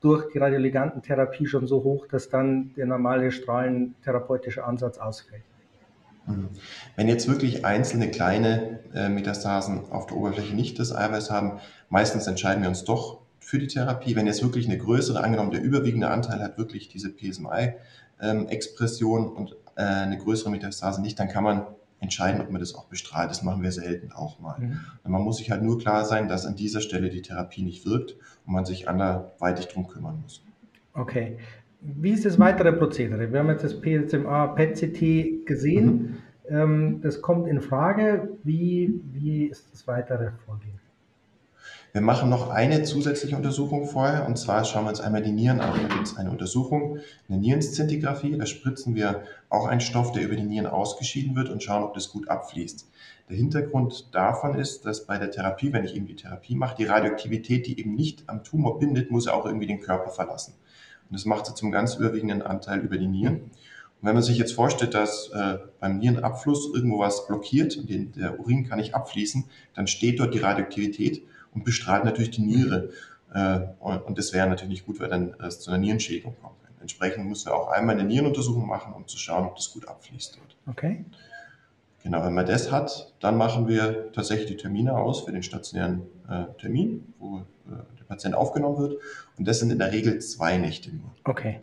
durch 0.00 0.28
die 0.32 0.38
Radioligantentherapie 0.38 1.46
schon 1.46 1.66
so 1.66 1.82
hoch, 1.82 2.06
dass 2.06 2.28
dann 2.28 2.72
der 2.76 2.86
normale 2.86 3.32
strahlentherapeutische 3.32 4.64
Ansatz 4.64 4.98
ausfällt? 4.98 5.42
Mhm. 6.30 6.48
Wenn 6.96 7.08
jetzt 7.08 7.28
wirklich 7.28 7.64
einzelne 7.64 8.10
kleine 8.10 8.80
äh, 8.94 9.08
Metastasen 9.08 9.90
auf 9.90 10.06
der 10.06 10.16
Oberfläche 10.16 10.54
nicht 10.54 10.78
das 10.78 10.94
Eiweiß 10.94 11.30
haben, 11.30 11.58
meistens 11.88 12.26
entscheiden 12.26 12.62
wir 12.62 12.68
uns 12.68 12.84
doch 12.84 13.20
für 13.38 13.58
die 13.58 13.66
Therapie. 13.66 14.16
Wenn 14.16 14.26
jetzt 14.26 14.42
wirklich 14.42 14.66
eine 14.66 14.76
größere, 14.78 15.22
angenommen 15.22 15.50
der 15.50 15.62
überwiegende 15.62 16.08
Anteil 16.08 16.40
hat 16.40 16.58
wirklich 16.58 16.88
diese 16.88 17.10
PSMI-Expression 17.10 19.28
und 19.28 19.56
äh, 19.76 19.82
eine 19.82 20.18
größere 20.18 20.50
Metastase 20.50 21.00
nicht, 21.00 21.18
dann 21.18 21.28
kann 21.28 21.44
man 21.44 21.66
entscheiden, 22.00 22.40
ob 22.40 22.50
man 22.50 22.60
das 22.60 22.74
auch 22.74 22.86
bestrahlt. 22.86 23.30
Das 23.30 23.42
machen 23.42 23.62
wir 23.62 23.72
selten 23.72 24.12
auch 24.12 24.40
mal. 24.40 24.58
Mhm. 24.58 24.80
Man 25.04 25.22
muss 25.22 25.38
sich 25.38 25.50
halt 25.50 25.62
nur 25.62 25.78
klar 25.78 26.04
sein, 26.04 26.28
dass 26.28 26.46
an 26.46 26.56
dieser 26.56 26.80
Stelle 26.80 27.10
die 27.10 27.22
Therapie 27.22 27.62
nicht 27.62 27.86
wirkt 27.86 28.16
und 28.46 28.54
man 28.54 28.64
sich 28.64 28.88
anderweitig 28.88 29.68
drum 29.68 29.86
kümmern 29.86 30.20
muss. 30.22 30.42
Okay. 30.94 31.38
Wie 31.82 32.10
ist 32.10 32.26
das 32.26 32.38
weitere 32.38 32.72
Prozedere? 32.72 33.32
Wir 33.32 33.40
haben 33.40 33.48
jetzt 33.48 33.64
das 33.64 33.80
PSMA 33.80 34.48
PET-CT 34.48 35.46
gesehen. 35.46 35.86
Mhm. 35.86 36.16
Ähm, 36.48 37.00
das 37.02 37.22
kommt 37.22 37.48
in 37.48 37.60
Frage. 37.60 38.28
Wie, 38.42 39.00
wie 39.12 39.46
ist 39.46 39.72
das 39.72 39.86
weitere 39.86 40.30
Vorgehen? 40.44 40.78
Wir 41.92 42.02
machen 42.02 42.30
noch 42.30 42.50
eine 42.50 42.84
zusätzliche 42.84 43.34
Untersuchung 43.34 43.84
vorher 43.84 44.24
und 44.26 44.38
zwar 44.38 44.64
schauen 44.64 44.84
wir 44.84 44.90
uns 44.90 45.00
einmal 45.00 45.22
die 45.22 45.32
Nieren 45.32 45.60
an. 45.60 45.72
Da 45.72 45.88
gibt 45.88 46.06
es 46.06 46.16
eine 46.16 46.30
Untersuchung, 46.30 46.98
eine 47.28 47.38
Nierenszintigraphie. 47.38 48.38
Da 48.38 48.46
spritzen 48.46 48.94
wir 48.94 49.24
auch 49.48 49.66
einen 49.66 49.80
Stoff, 49.80 50.12
der 50.12 50.22
über 50.22 50.36
die 50.36 50.44
Nieren 50.44 50.68
ausgeschieden 50.68 51.34
wird 51.34 51.48
und 51.48 51.64
schauen, 51.64 51.82
ob 51.82 51.94
das 51.94 52.10
gut 52.10 52.28
abfließt. 52.28 52.88
Der 53.28 53.36
Hintergrund 53.36 54.14
davon 54.14 54.54
ist, 54.54 54.86
dass 54.86 55.06
bei 55.06 55.18
der 55.18 55.32
Therapie, 55.32 55.72
wenn 55.72 55.84
ich 55.84 55.96
eben 55.96 56.06
die 56.06 56.14
Therapie 56.14 56.54
mache, 56.54 56.76
die 56.76 56.84
Radioaktivität, 56.84 57.66
die 57.66 57.80
eben 57.80 57.94
nicht 57.94 58.22
am 58.28 58.44
Tumor 58.44 58.78
bindet, 58.78 59.10
muss 59.10 59.26
ja 59.26 59.32
auch 59.32 59.46
irgendwie 59.46 59.66
den 59.66 59.80
Körper 59.80 60.10
verlassen. 60.10 60.54
Und 61.10 61.18
das 61.18 61.24
macht 61.24 61.46
sie 61.46 61.54
zum 61.54 61.70
ganz 61.72 61.96
überwiegenden 61.96 62.42
Anteil 62.42 62.80
über 62.80 62.96
die 62.96 63.08
Nieren. 63.08 63.40
Und 63.40 64.08
wenn 64.08 64.14
man 64.14 64.22
sich 64.22 64.38
jetzt 64.38 64.52
vorstellt, 64.52 64.94
dass 64.94 65.28
äh, 65.30 65.58
beim 65.80 65.98
Nierenabfluss 65.98 66.70
irgendwo 66.72 67.00
was 67.00 67.26
blockiert 67.26 67.76
und 67.76 67.90
den, 67.90 68.12
der 68.12 68.38
Urin 68.40 68.68
kann 68.68 68.78
nicht 68.78 68.94
abfließen, 68.94 69.44
dann 69.74 69.86
steht 69.86 70.20
dort 70.20 70.32
die 70.32 70.38
Radioaktivität 70.38 71.22
und 71.52 71.64
bestrahlt 71.64 72.04
natürlich 72.04 72.30
die 72.30 72.42
Niere. 72.42 72.90
Äh, 73.34 73.60
und 73.80 74.16
das 74.16 74.32
wäre 74.32 74.48
natürlich 74.48 74.70
nicht 74.70 74.86
gut, 74.86 75.00
weil 75.00 75.08
dann 75.08 75.34
es 75.40 75.60
zu 75.60 75.70
einer 75.70 75.78
Nierenschädigung 75.78 76.36
kommt. 76.40 76.60
Entsprechend 76.80 77.26
müssen 77.26 77.46
wir 77.46 77.54
auch 77.54 77.68
einmal 77.68 77.94
eine 77.94 78.08
Nierenuntersuchung 78.08 78.66
machen, 78.66 78.94
um 78.94 79.06
zu 79.06 79.18
schauen, 79.18 79.46
ob 79.46 79.56
das 79.56 79.70
gut 79.72 79.86
abfließt 79.86 80.38
dort. 80.38 80.56
Okay. 80.66 81.04
Genau, 82.02 82.24
wenn 82.24 82.32
man 82.32 82.46
das 82.46 82.72
hat, 82.72 83.12
dann 83.20 83.36
machen 83.36 83.68
wir 83.68 84.10
tatsächlich 84.12 84.48
die 84.48 84.56
Termine 84.56 84.96
aus 84.96 85.24
für 85.24 85.32
den 85.32 85.42
stationären 85.42 86.02
äh, 86.28 86.44
Termin, 86.58 87.12
wo 87.18 87.40
äh, 87.40 87.42
Patient 88.10 88.34
aufgenommen 88.34 88.76
wird. 88.76 89.00
Und 89.38 89.48
das 89.48 89.60
sind 89.60 89.72
in 89.72 89.78
der 89.78 89.92
Regel 89.92 90.18
zwei 90.18 90.58
Nächte 90.58 90.90
nur. 90.90 91.10
Okay. 91.24 91.60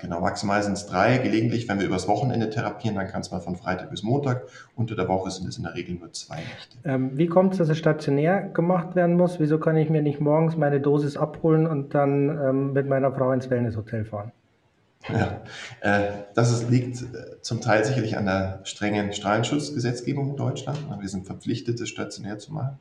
Genau, 0.00 0.20
maximal 0.20 0.62
sind 0.62 0.72
es 0.72 0.86
drei. 0.86 1.18
Gelegentlich, 1.18 1.68
wenn 1.68 1.78
wir 1.78 1.86
übers 1.86 2.08
Wochenende 2.08 2.50
therapieren, 2.50 2.96
dann 2.96 3.06
kann 3.06 3.20
es 3.20 3.30
mal 3.30 3.40
von 3.40 3.56
Freitag 3.56 3.88
bis 3.90 4.02
Montag. 4.02 4.42
Unter 4.74 4.96
der 4.96 5.08
Woche 5.08 5.30
sind 5.30 5.48
es 5.48 5.56
in 5.56 5.62
der 5.62 5.74
Regel 5.74 5.94
nur 5.94 6.12
zwei 6.12 6.36
Nächte. 6.38 6.76
Ähm, 6.84 7.16
wie 7.16 7.28
kommt 7.28 7.52
es, 7.52 7.58
dass 7.58 7.68
es 7.68 7.78
stationär 7.78 8.42
gemacht 8.42 8.96
werden 8.96 9.16
muss? 9.16 9.38
Wieso 9.38 9.58
kann 9.58 9.76
ich 9.76 9.90
mir 9.90 10.02
nicht 10.02 10.20
morgens 10.20 10.56
meine 10.56 10.80
Dosis 10.80 11.16
abholen 11.16 11.66
und 11.66 11.94
dann 11.94 12.28
ähm, 12.30 12.72
mit 12.72 12.88
meiner 12.88 13.12
Frau 13.12 13.30
ins 13.30 13.48
Wellnesshotel 13.48 14.04
fahren? 14.04 14.32
Ja, 15.08 15.42
äh, 15.82 16.12
das 16.34 16.50
ist, 16.50 16.70
liegt 16.70 17.02
äh, 17.02 17.40
zum 17.42 17.60
Teil 17.60 17.84
sicherlich 17.84 18.16
an 18.16 18.24
der 18.24 18.60
strengen 18.64 19.12
Strahlenschutzgesetzgebung 19.12 20.30
in 20.30 20.36
Deutschland. 20.36 20.78
Wir 20.98 21.08
sind 21.08 21.26
verpflichtet, 21.26 21.80
es 21.80 21.90
stationär 21.90 22.38
zu 22.38 22.52
machen. 22.52 22.78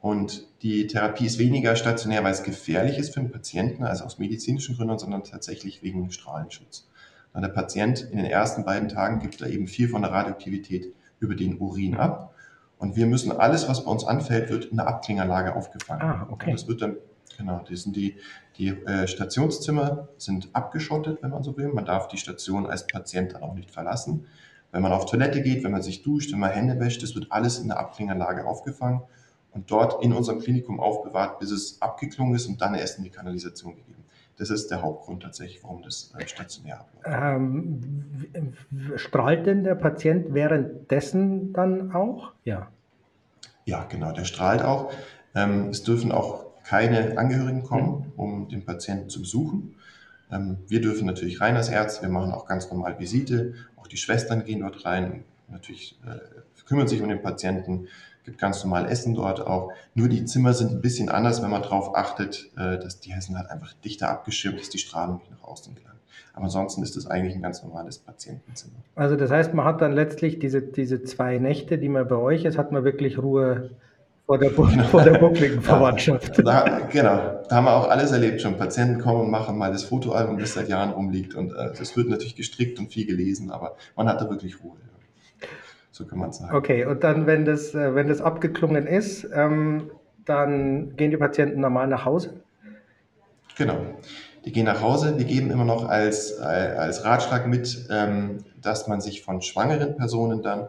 Und 0.00 0.46
die 0.62 0.86
Therapie 0.86 1.26
ist 1.26 1.38
weniger 1.38 1.74
stationär, 1.74 2.22
weil 2.22 2.32
es 2.32 2.44
gefährlich 2.44 2.98
ist 2.98 3.14
für 3.14 3.20
den 3.20 3.32
Patienten, 3.32 3.82
also 3.82 4.04
aus 4.04 4.18
medizinischen 4.18 4.76
Gründen, 4.76 4.98
sondern 4.98 5.24
tatsächlich 5.24 5.82
wegen 5.82 6.10
Strahlenschutz. 6.10 6.88
Und 7.32 7.42
der 7.42 7.48
Patient 7.48 8.00
in 8.10 8.18
den 8.18 8.26
ersten 8.26 8.64
beiden 8.64 8.88
Tagen 8.88 9.20
gibt 9.20 9.40
da 9.40 9.46
eben 9.46 9.66
viel 9.66 9.88
von 9.88 10.02
der 10.02 10.12
Radioaktivität 10.12 10.94
über 11.20 11.34
den 11.34 11.58
Urin 11.58 11.96
ab. 11.96 12.34
Und 12.78 12.94
wir 12.94 13.06
müssen 13.06 13.32
alles, 13.32 13.68
was 13.68 13.84
bei 13.84 13.90
uns 13.90 14.04
anfällt, 14.04 14.50
wird 14.50 14.66
in 14.66 14.76
der 14.76 14.86
Abklingerlage 14.86 15.56
aufgefangen. 15.56 16.02
Ah, 16.02 16.28
okay. 16.30 16.50
Und 16.50 16.60
das 16.60 16.68
wird 16.68 16.80
dann, 16.80 16.96
genau, 17.36 17.64
das 17.68 17.82
sind 17.82 17.96
die, 17.96 18.16
die 18.56 18.68
äh, 18.68 19.08
Stationszimmer 19.08 20.08
sind 20.16 20.48
abgeschottet, 20.52 21.22
wenn 21.22 21.30
man 21.30 21.42
so 21.42 21.56
will. 21.56 21.68
Man 21.68 21.84
darf 21.84 22.06
die 22.06 22.18
Station 22.18 22.66
als 22.66 22.86
Patient 22.86 23.34
dann 23.34 23.42
auch 23.42 23.54
nicht 23.54 23.72
verlassen. 23.72 24.26
Wenn 24.70 24.82
man 24.82 24.92
auf 24.92 25.06
Toilette 25.06 25.42
geht, 25.42 25.64
wenn 25.64 25.72
man 25.72 25.82
sich 25.82 26.02
duscht, 26.02 26.32
wenn 26.32 26.38
man 26.38 26.50
Hände 26.50 26.78
wäscht, 26.78 27.02
das 27.02 27.16
wird 27.16 27.32
alles 27.32 27.58
in 27.58 27.68
der 27.68 27.80
Abklingerlage 27.80 28.46
aufgefangen 28.46 29.02
und 29.58 29.68
dort 29.72 30.04
in 30.04 30.12
unserem 30.12 30.38
Klinikum 30.38 30.78
aufbewahrt, 30.78 31.40
bis 31.40 31.50
es 31.50 31.82
abgeklungen 31.82 32.36
ist 32.36 32.46
und 32.46 32.60
dann 32.60 32.76
erst 32.76 32.98
in 32.98 33.04
die 33.04 33.10
Kanalisation 33.10 33.74
gegeben. 33.74 34.04
Das 34.36 34.50
ist 34.50 34.70
der 34.70 34.82
Hauptgrund 34.82 35.24
tatsächlich, 35.24 35.64
warum 35.64 35.82
das 35.82 36.14
äh, 36.16 36.28
stationär 36.28 36.80
abläuft. 36.80 37.06
Ähm, 37.10 38.54
strahlt 38.94 39.46
denn 39.46 39.64
der 39.64 39.74
Patient 39.74 40.32
währenddessen 40.32 41.52
dann 41.52 41.92
auch? 41.92 42.34
Ja. 42.44 42.68
Ja, 43.64 43.84
genau, 43.84 44.12
der 44.12 44.24
strahlt 44.24 44.62
auch. 44.62 44.92
Ähm, 45.34 45.70
es 45.70 45.82
dürfen 45.82 46.12
auch 46.12 46.46
keine 46.62 47.18
Angehörigen 47.18 47.64
kommen, 47.64 48.04
mhm. 48.04 48.12
um 48.16 48.48
den 48.48 48.64
Patienten 48.64 49.08
zu 49.08 49.20
besuchen. 49.22 49.74
Ähm, 50.30 50.58
wir 50.68 50.80
dürfen 50.80 51.04
natürlich 51.04 51.40
rein 51.40 51.56
als 51.56 51.68
Ärzte, 51.68 52.02
wir 52.02 52.10
machen 52.10 52.30
auch 52.30 52.46
ganz 52.46 52.70
normal 52.70 53.00
Visite, 53.00 53.54
auch 53.74 53.88
die 53.88 53.96
Schwestern 53.96 54.44
gehen 54.44 54.60
dort 54.60 54.84
rein, 54.84 55.24
natürlich 55.48 55.98
äh, 56.06 56.18
kümmern 56.64 56.86
sich 56.86 57.02
um 57.02 57.08
den 57.08 57.22
Patienten, 57.22 57.88
gibt 58.28 58.38
ganz 58.38 58.62
normal 58.62 58.86
Essen 58.86 59.14
dort 59.14 59.40
auch. 59.40 59.72
Nur 59.94 60.08
die 60.08 60.26
Zimmer 60.26 60.52
sind 60.52 60.70
ein 60.70 60.80
bisschen 60.82 61.08
anders, 61.08 61.42
wenn 61.42 61.50
man 61.50 61.62
darauf 61.62 61.96
achtet, 61.96 62.50
äh, 62.56 62.78
dass 62.78 63.00
die 63.00 63.12
Hessen 63.12 63.38
halt 63.38 63.50
einfach 63.50 63.72
dichter 63.84 64.10
abgeschirmt 64.10 64.60
ist, 64.60 64.74
die 64.74 64.78
Strahlung 64.78 65.18
nicht 65.18 65.30
nach 65.30 65.42
außen 65.42 65.74
gelangt. 65.74 65.96
Aber 66.34 66.44
ansonsten 66.44 66.82
ist 66.82 66.96
es 66.96 67.06
eigentlich 67.06 67.34
ein 67.34 67.42
ganz 67.42 67.62
normales 67.62 67.98
Patientenzimmer. 67.98 68.76
Also 68.94 69.16
das 69.16 69.30
heißt, 69.30 69.54
man 69.54 69.64
hat 69.64 69.80
dann 69.80 69.92
letztlich 69.92 70.38
diese, 70.38 70.60
diese 70.60 71.02
zwei 71.02 71.38
Nächte, 71.38 71.78
die 71.78 71.88
man 71.88 72.06
bei 72.06 72.16
euch 72.16 72.44
ist, 72.44 72.58
hat 72.58 72.70
man 72.70 72.84
wirklich 72.84 73.18
Ruhe 73.18 73.70
vor 74.26 74.36
der, 74.36 74.50
genau. 74.50 74.84
vor 74.84 75.02
der 75.02 75.18
buckligen 75.18 75.62
Verwandtschaft. 75.62 76.38
Da, 76.44 76.80
genau, 76.92 77.42
da 77.48 77.56
haben 77.56 77.64
wir 77.64 77.74
auch 77.74 77.88
alles 77.88 78.12
erlebt 78.12 78.42
schon. 78.42 78.58
Patienten 78.58 79.00
kommen 79.00 79.22
und 79.22 79.30
machen 79.30 79.56
mal 79.56 79.72
das 79.72 79.84
Fotoalbum, 79.84 80.38
das 80.38 80.52
seit 80.52 80.68
Jahren 80.68 80.90
rumliegt. 80.90 81.34
Und 81.34 81.52
äh, 81.52 81.70
das 81.76 81.96
wird 81.96 82.10
natürlich 82.10 82.36
gestrickt 82.36 82.78
und 82.78 82.92
viel 82.92 83.06
gelesen, 83.06 83.50
aber 83.50 83.76
man 83.96 84.06
hat 84.06 84.20
da 84.20 84.28
wirklich 84.28 84.62
Ruhe. 84.62 84.76
So 85.98 86.06
kann 86.06 86.20
man 86.20 86.30
sagen. 86.30 86.54
Okay, 86.54 86.84
und 86.84 87.02
dann, 87.02 87.26
wenn 87.26 87.44
das, 87.44 87.74
äh, 87.74 87.92
wenn 87.92 88.06
das 88.06 88.20
abgeklungen 88.20 88.86
ist, 88.86 89.26
ähm, 89.34 89.90
dann 90.24 90.94
gehen 90.94 91.10
die 91.10 91.16
Patienten 91.16 91.60
normal 91.60 91.88
nach 91.88 92.04
Hause? 92.04 92.40
Genau. 93.56 93.80
Die 94.44 94.52
gehen 94.52 94.66
nach 94.66 94.80
Hause. 94.80 95.18
Wir 95.18 95.24
geben 95.24 95.50
immer 95.50 95.64
noch 95.64 95.88
als, 95.88 96.38
äh, 96.38 96.44
als 96.44 97.04
Ratschlag 97.04 97.48
mit, 97.48 97.88
ähm, 97.90 98.44
dass 98.62 98.86
man 98.86 99.00
sich 99.00 99.22
von 99.22 99.42
schwangeren 99.42 99.96
Personen 99.96 100.40
dann 100.40 100.68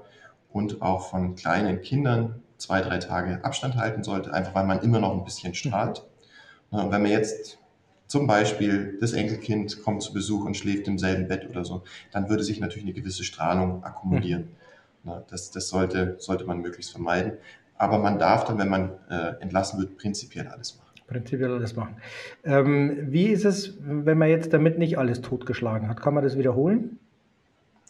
und 0.51 0.81
auch 0.81 1.07
von 1.11 1.35
kleinen 1.35 1.81
Kindern 1.81 2.41
zwei, 2.57 2.81
drei 2.81 2.97
Tage 2.97 3.43
Abstand 3.43 3.75
halten 3.75 4.01
sollte, 4.01 4.33
einfach 4.33 4.55
weil 4.55 4.65
man 4.65 4.79
immer 4.79 4.99
noch 4.99 5.13
ein 5.13 5.23
bisschen 5.23 5.53
strahlt. 5.53 6.07
Mhm. 6.71 6.79
Und 6.79 6.91
wenn 6.91 7.03
man 7.03 7.11
jetzt 7.11 7.59
zum 8.07 8.25
Beispiel 8.25 8.97
das 8.99 9.13
Enkelkind 9.13 9.83
kommt 9.83 10.01
zu 10.01 10.11
Besuch 10.11 10.43
und 10.45 10.57
schläft 10.57 10.87
im 10.87 10.97
selben 10.97 11.27
Bett 11.27 11.47
oder 11.47 11.63
so, 11.63 11.83
dann 12.11 12.29
würde 12.29 12.43
sich 12.43 12.59
natürlich 12.59 12.85
eine 12.85 12.93
gewisse 12.93 13.23
Strahlung 13.23 13.83
akkumulieren. 13.83 14.55
Mhm. 15.03 15.11
Das, 15.29 15.51
das 15.51 15.69
sollte, 15.69 16.15
sollte 16.19 16.45
man 16.45 16.61
möglichst 16.61 16.91
vermeiden. 16.91 17.33
Aber 17.77 17.97
man 17.97 18.19
darf 18.19 18.43
dann, 18.43 18.57
wenn 18.57 18.69
man 18.69 18.91
äh, 19.09 19.41
entlassen 19.41 19.79
wird, 19.79 19.97
prinzipiell 19.97 20.47
alles 20.47 20.77
machen. 20.77 20.89
Prinzipiell 21.07 21.51
alles 21.51 21.75
machen. 21.75 21.95
Ähm, 22.43 23.07
wie 23.07 23.27
ist 23.27 23.45
es, 23.45 23.77
wenn 23.81 24.17
man 24.17 24.29
jetzt 24.29 24.53
damit 24.53 24.77
nicht 24.77 24.97
alles 24.97 25.21
totgeschlagen 25.21 25.87
hat? 25.87 26.01
Kann 26.01 26.13
man 26.13 26.23
das 26.23 26.37
wiederholen? 26.37 26.99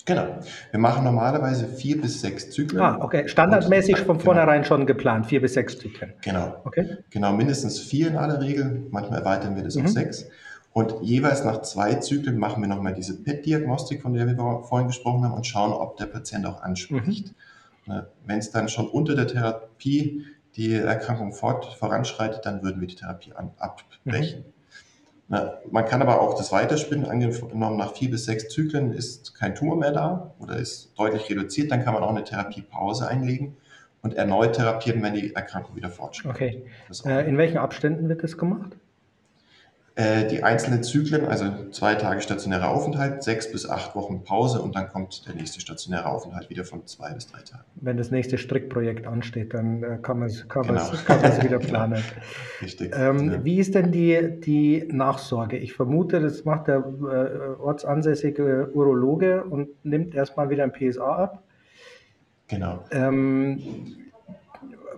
Genau. 0.05 0.39
Wir 0.71 0.79
machen 0.79 1.03
normalerweise 1.03 1.67
vier 1.67 2.01
bis 2.01 2.21
sechs 2.21 2.49
Zyklen. 2.49 2.81
Ah, 2.81 2.97
okay. 3.01 3.27
Standardmäßig 3.27 3.97
von 3.97 4.17
genau. 4.17 4.25
vornherein 4.25 4.63
schon 4.63 4.85
geplant, 4.85 5.27
vier 5.27 5.41
bis 5.41 5.53
sechs 5.53 5.77
Zyklen. 5.77 6.13
Genau. 6.21 6.61
Okay. 6.63 6.97
Genau, 7.09 7.33
mindestens 7.33 7.79
vier 7.79 8.07
in 8.07 8.15
aller 8.15 8.41
Regel. 8.41 8.87
Manchmal 8.89 9.19
erweitern 9.19 9.55
wir 9.55 9.63
das 9.63 9.75
mhm. 9.75 9.85
auf 9.85 9.91
sechs. 9.91 10.27
Und 10.79 11.01
jeweils 11.01 11.43
nach 11.43 11.62
zwei 11.63 11.95
Zyklen 11.95 12.38
machen 12.38 12.63
wir 12.63 12.69
nochmal 12.69 12.93
diese 12.93 13.21
PET-Diagnostik, 13.21 14.01
von 14.01 14.13
der 14.13 14.27
wir 14.27 14.38
vorhin 14.63 14.88
gesprochen 14.88 15.25
haben, 15.25 15.33
und 15.33 15.45
schauen, 15.45 15.74
ob 15.74 15.98
der 15.98 16.05
Patient 16.05 16.45
auch 16.45 16.62
anspricht. 16.62 17.33
Mhm. 17.86 17.93
Ne, 17.93 18.07
Wenn 18.25 18.39
es 18.39 18.51
dann 18.51 18.69
schon 18.69 18.88
unter 18.88 19.13
der 19.13 19.27
Therapie 19.27 20.24
die 20.55 20.74
Erkrankung 20.74 21.33
fort, 21.33 21.65
voranschreitet, 21.65 22.45
dann 22.45 22.63
würden 22.63 22.79
wir 22.79 22.88
die 22.88 22.95
Therapie 22.95 23.33
an, 23.33 23.51
abbrechen. 23.57 24.39
Mhm. 24.39 24.53
Na, 25.27 25.43
ne, 25.43 25.53
man 25.69 25.83
kann 25.83 26.01
aber 26.01 26.21
auch 26.21 26.36
das 26.36 26.53
weiterspinnen. 26.53 27.05
Angenommen, 27.05 27.75
nach 27.75 27.93
vier 27.98 28.09
bis 28.12 28.24
sechs 28.24 28.48
Zyklen 28.48 28.93
ist 28.93 29.36
kein 29.36 29.55
Tumor 29.55 29.75
mehr 29.75 29.91
da 29.91 30.33
oder 30.39 30.55
ist 30.55 30.98
deutlich 30.98 31.29
reduziert, 31.29 31.71
dann 31.74 31.83
kann 31.83 31.93
man 31.93 32.03
auch 32.03 32.12
eine 32.12 32.24
Therapiepause 32.24 33.05
einlegen 33.05 33.57
und 34.01 34.13
erneut 34.13 34.55
therapieren, 34.55 35.03
wenn 35.03 35.13
die 35.13 35.36
Erkrankung 35.36 35.75
wieder 35.75 35.89
fortschreitet. 35.89 36.31
Okay. 36.31 36.63
Äh, 37.03 37.27
in 37.27 37.38
welchen 37.38 37.57
Abständen 37.57 38.07
wird 38.07 38.24
das 38.24 38.38
gemacht? 38.38 38.77
Äh, 40.00 40.29
die 40.29 40.44
einzelnen 40.44 40.82
Zyklen, 40.82 41.25
also 41.25 41.51
zwei 41.72 41.94
Tage 41.96 42.22
stationärer 42.22 42.70
Aufenthalt, 42.70 43.22
sechs 43.22 43.51
bis 43.51 43.70
acht 43.70 43.98
Wochen 43.98 44.24
Pause 44.24 44.62
und 44.62 44.74
dann 44.74 44.88
kommt 44.88 45.27
der 45.27 45.36
nächste 45.36 45.60
stationäre 45.60 46.06
Aufenthalt 46.06 46.50
wieder 46.50 46.63
von 46.63 46.88
zwei 46.88 47.12
bis 47.12 47.27
drei 47.27 47.41
Tagen. 47.41 47.65
Wenn 47.75 47.98
das 47.98 48.10
nächste 48.10 48.38
Strickprojekt 48.38 49.06
ansteht, 49.06 49.53
dann 49.53 49.84
äh, 49.84 49.98
kann 50.01 50.20
man 50.20 50.29
es 50.29 50.48
kann 50.48 50.68
genau. 50.68 50.89
kann 51.06 51.44
wieder 51.44 51.60
planen. 51.60 52.01
Richtig. 52.62 52.94
Ähm, 52.96 53.29
ja. 53.29 53.44
Wie 53.44 53.60
ist 53.60 53.75
denn 53.75 53.91
die, 53.91 54.39
die 54.39 54.88
Nachsorge? 54.89 55.58
Ich 55.58 55.74
vermute, 55.74 56.22
das 56.22 56.46
macht 56.46 56.70
der 56.70 56.77
äh, 56.77 57.62
ortsansässige 57.62 58.70
Urologe 58.74 59.44
und 59.44 59.68
nimmt 59.84 60.15
erstmal 60.15 60.50
wieder 60.50 60.63
ein 60.63 60.72
PSA 60.72 61.24
ab. 61.24 61.44
Genau. 62.48 62.86
Ähm, 62.91 63.60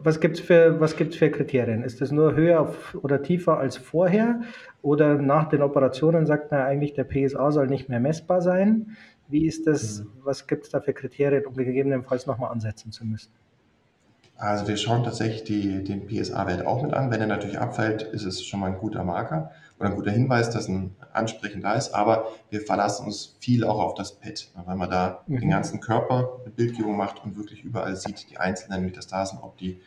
was 0.03 0.19
gibt 0.19 0.39
es 0.39 0.41
für, 0.41 0.79
für 0.87 1.31
Kriterien? 1.31 1.83
Ist 1.83 2.01
das 2.01 2.11
nur 2.11 2.35
höher 2.35 2.73
oder 3.01 3.21
tiefer 3.21 3.57
als 3.57 3.77
vorher? 3.77 4.41
Oder 4.81 5.15
nach 5.15 5.49
den 5.49 5.61
Operationen 5.61 6.25
sagt 6.25 6.51
man 6.51 6.61
eigentlich, 6.61 6.93
der 6.93 7.03
PSA 7.03 7.51
soll 7.51 7.67
nicht 7.67 7.89
mehr 7.89 7.99
messbar 7.99 8.41
sein? 8.41 8.97
Wie 9.27 9.45
ist 9.45 9.67
das, 9.67 10.01
mhm. 10.01 10.07
was 10.23 10.47
gibt 10.47 10.65
es 10.65 10.69
da 10.69 10.81
für 10.81 10.93
Kriterien, 10.93 11.45
um 11.45 11.53
gegebenenfalls 11.53 12.27
nochmal 12.27 12.51
ansetzen 12.51 12.91
zu 12.91 13.05
müssen? 13.05 13.31
Also 14.41 14.67
wir 14.67 14.75
schauen 14.75 15.03
tatsächlich 15.03 15.43
die, 15.43 15.83
den 15.83 16.07
PSA-Wert 16.07 16.65
auch 16.65 16.81
mit 16.81 16.95
an. 16.95 17.11
Wenn 17.11 17.21
er 17.21 17.27
natürlich 17.27 17.59
abfällt, 17.59 18.01
ist 18.01 18.23
es 18.23 18.43
schon 18.43 18.59
mal 18.59 18.71
ein 18.71 18.79
guter 18.79 19.03
Marker 19.03 19.51
oder 19.77 19.89
ein 19.89 19.95
guter 19.95 20.09
Hinweis, 20.09 20.49
dass 20.49 20.67
ein 20.67 20.95
Ansprechen 21.13 21.61
da 21.61 21.73
ist. 21.73 21.93
Aber 21.93 22.25
wir 22.49 22.61
verlassen 22.61 23.05
uns 23.05 23.35
viel 23.39 23.63
auch 23.63 23.77
auf 23.77 23.93
das 23.93 24.13
PET, 24.13 24.49
weil 24.65 24.75
man 24.75 24.89
da 24.89 25.21
mhm. 25.27 25.41
den 25.41 25.49
ganzen 25.51 25.79
Körper 25.79 26.39
mit 26.43 26.55
Bildgebung 26.55 26.97
macht 26.97 27.23
und 27.23 27.37
wirklich 27.37 27.63
überall 27.63 27.95
sieht, 27.95 28.31
die 28.31 28.39
einzelnen 28.39 28.83
Metastasen, 28.83 29.37
ob 29.43 29.59
die 29.59 29.79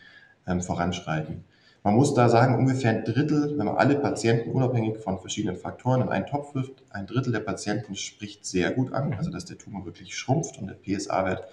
ähm, 0.46 0.62
voranschreiten. 0.62 1.42
Man 1.82 1.94
muss 1.94 2.14
da 2.14 2.28
sagen, 2.28 2.54
ungefähr 2.54 2.90
ein 2.90 3.04
Drittel, 3.04 3.58
wenn 3.58 3.66
man 3.66 3.76
alle 3.76 3.96
Patienten 3.96 4.52
unabhängig 4.52 4.98
von 4.98 5.18
verschiedenen 5.18 5.56
Faktoren 5.56 6.00
in 6.00 6.10
einen 6.10 6.26
Topf 6.26 6.54
wirft, 6.54 6.84
ein 6.90 7.08
Drittel 7.08 7.32
der 7.32 7.40
Patienten 7.40 7.96
spricht 7.96 8.46
sehr 8.46 8.70
gut 8.70 8.92
an, 8.92 9.14
also 9.14 9.32
dass 9.32 9.46
der 9.46 9.58
Tumor 9.58 9.84
wirklich 9.84 10.16
schrumpft 10.16 10.58
und 10.58 10.68
der 10.68 10.76
PSA-Wert 10.76 11.48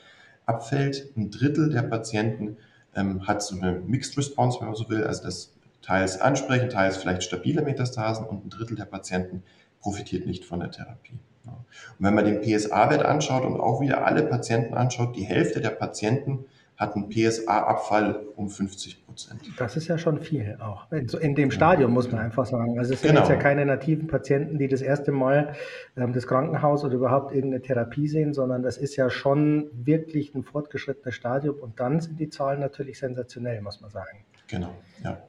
abfällt. 0.45 1.11
Ein 1.17 1.31
Drittel 1.31 1.71
der 1.71 1.81
Patienten 1.81 2.57
ähm, 2.95 3.27
hat 3.27 3.41
so 3.41 3.55
eine 3.55 3.73
Mixed 3.73 4.17
Response, 4.17 4.59
wenn 4.59 4.67
man 4.67 4.75
so 4.75 4.89
will, 4.89 5.03
also 5.03 5.23
das 5.23 5.53
teils 5.81 6.19
ansprechen, 6.19 6.69
teils 6.69 6.97
vielleicht 6.97 7.23
stabile 7.23 7.61
Metastasen 7.61 8.25
und 8.25 8.45
ein 8.45 8.49
Drittel 8.49 8.75
der 8.77 8.85
Patienten 8.85 9.43
profitiert 9.79 10.25
nicht 10.27 10.45
von 10.45 10.59
der 10.59 10.71
Therapie. 10.71 11.19
Und 11.45 12.05
wenn 12.05 12.13
man 12.13 12.25
den 12.25 12.41
PSA-Wert 12.41 13.03
anschaut 13.03 13.43
und 13.43 13.59
auch 13.59 13.81
wieder 13.81 14.05
alle 14.05 14.23
Patienten 14.23 14.73
anschaut, 14.73 15.15
die 15.15 15.23
Hälfte 15.23 15.61
der 15.61 15.71
Patienten 15.71 16.45
hat 16.77 16.95
einen 16.95 17.09
PSA-Abfall 17.09 18.27
um 18.35 18.49
50 18.49 19.00
Prozent. 19.11 19.41
Das 19.57 19.75
ist 19.75 19.87
ja 19.87 19.97
schon 19.97 20.19
viel 20.21 20.57
auch. 20.59 20.89
In, 20.91 21.35
dem 21.35 21.51
Stadium 21.51 21.91
muss 21.91 22.09
man 22.11 22.21
einfach 22.21 22.45
sagen. 22.45 22.79
Also 22.79 22.93
es 22.93 23.01
sind 23.01 23.09
genau. 23.09 23.21
jetzt 23.21 23.29
ja 23.29 23.35
keine 23.35 23.65
nativen 23.65 24.07
Patienten, 24.07 24.57
die 24.57 24.67
das 24.67 24.81
erste 24.81 25.11
Mal 25.11 25.53
ähm, 25.97 26.13
das 26.13 26.27
Krankenhaus 26.27 26.85
oder 26.85 26.95
überhaupt 26.95 27.33
irgendeine 27.33 27.61
Therapie 27.61 28.07
sehen, 28.07 28.33
sondern 28.33 28.63
das 28.63 28.77
ist 28.77 28.95
ja 28.95 29.09
schon 29.09 29.69
wirklich 29.73 30.33
ein 30.33 30.43
fortgeschrittenes 30.43 31.13
Stadium 31.13 31.55
und 31.59 31.79
dann 31.79 31.99
sind 31.99 32.19
die 32.19 32.29
Zahlen 32.29 32.61
natürlich 32.61 32.99
sensationell, 32.99 33.61
muss 33.61 33.81
man 33.81 33.91
sagen. 33.91 34.23
Genau, 34.47 34.73
ja. 35.03 35.21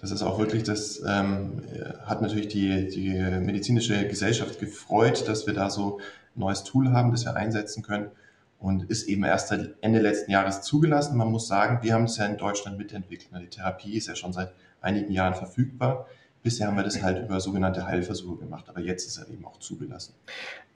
Das 0.00 0.10
ist 0.10 0.22
auch 0.22 0.38
wirklich, 0.38 0.62
das 0.62 1.02
ähm, 1.06 1.62
hat 2.04 2.22
natürlich 2.22 2.48
die, 2.48 2.88
die 2.88 3.14
medizinische 3.40 4.06
Gesellschaft 4.08 4.58
gefreut, 4.60 5.28
dass 5.28 5.46
wir 5.46 5.54
da 5.54 5.70
so 5.70 5.98
ein 6.36 6.40
neues 6.40 6.64
Tool 6.64 6.92
haben, 6.92 7.10
das 7.10 7.24
wir 7.24 7.36
einsetzen 7.36 7.82
können 7.82 8.10
und 8.58 8.90
ist 8.90 9.08
eben 9.08 9.24
erst 9.24 9.48
seit 9.48 9.74
Ende 9.80 10.00
letzten 10.00 10.30
Jahres 10.30 10.62
zugelassen. 10.62 11.16
Man 11.16 11.30
muss 11.30 11.46
sagen, 11.46 11.78
wir 11.82 11.94
haben 11.94 12.04
es 12.04 12.16
ja 12.16 12.26
in 12.26 12.36
Deutschland 12.36 12.78
mitentwickelt. 12.78 13.30
Die 13.40 13.48
Therapie 13.48 13.96
ist 13.96 14.08
ja 14.08 14.16
schon 14.16 14.32
seit 14.32 14.52
einigen 14.80 15.12
Jahren 15.12 15.34
verfügbar. 15.34 16.06
Bisher 16.42 16.68
haben 16.68 16.76
wir 16.76 16.84
das 16.84 17.02
halt 17.02 17.24
über 17.24 17.40
sogenannte 17.40 17.86
Heilversuche 17.86 18.38
gemacht, 18.38 18.66
aber 18.68 18.80
jetzt 18.80 19.06
ist 19.06 19.18
er 19.18 19.28
eben 19.28 19.44
auch 19.44 19.58
zugelassen. 19.58 20.14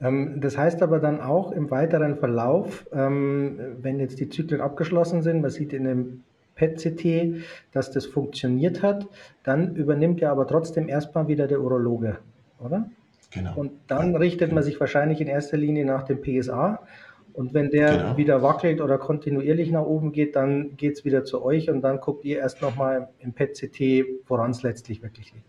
Ähm, 0.01 0.41
das 0.41 0.57
heißt 0.57 0.81
aber 0.83 0.99
dann 0.99 1.21
auch 1.21 1.51
im 1.51 1.71
weiteren 1.71 2.17
Verlauf, 2.17 2.85
ähm, 2.93 3.59
wenn 3.81 3.99
jetzt 3.99 4.19
die 4.19 4.29
Zyklen 4.29 4.61
abgeschlossen 4.61 5.21
sind, 5.21 5.41
man 5.41 5.51
sieht 5.51 5.73
in 5.73 5.85
dem 5.85 6.23
PET-CT, 6.55 7.43
dass 7.71 7.91
das 7.91 8.05
funktioniert 8.05 8.83
hat, 8.83 9.07
dann 9.43 9.75
übernimmt 9.75 10.19
ja 10.21 10.31
aber 10.31 10.47
trotzdem 10.47 10.89
erstmal 10.89 11.27
wieder 11.27 11.47
der 11.47 11.61
Urologe, 11.61 12.17
oder? 12.59 12.89
Genau. 13.31 13.53
Und 13.55 13.71
dann 13.87 14.15
richtet 14.15 14.51
man 14.51 14.61
sich 14.61 14.79
wahrscheinlich 14.79 15.19
in 15.19 15.27
erster 15.27 15.57
Linie 15.57 15.85
nach 15.85 16.03
dem 16.03 16.21
PSA 16.21 16.79
Und 17.33 17.53
wenn 17.53 17.71
der 17.71 17.97
genau. 17.97 18.17
wieder 18.17 18.41
wackelt 18.43 18.79
oder 18.79 18.97
kontinuierlich 18.97 19.71
nach 19.71 19.85
oben 19.85 20.11
geht, 20.11 20.35
dann 20.35 20.77
geht 20.77 20.97
es 20.97 21.05
wieder 21.05 21.25
zu 21.25 21.43
euch 21.43 21.69
und 21.69 21.81
dann 21.81 21.99
guckt 21.99 22.25
ihr 22.25 22.39
erst 22.39 22.61
nochmal 22.61 23.09
im 23.19 23.33
PET-CT, 23.33 24.05
woran 24.27 24.51
es 24.51 24.61
letztlich 24.61 25.01
wirklich 25.01 25.33
liegt. 25.33 25.45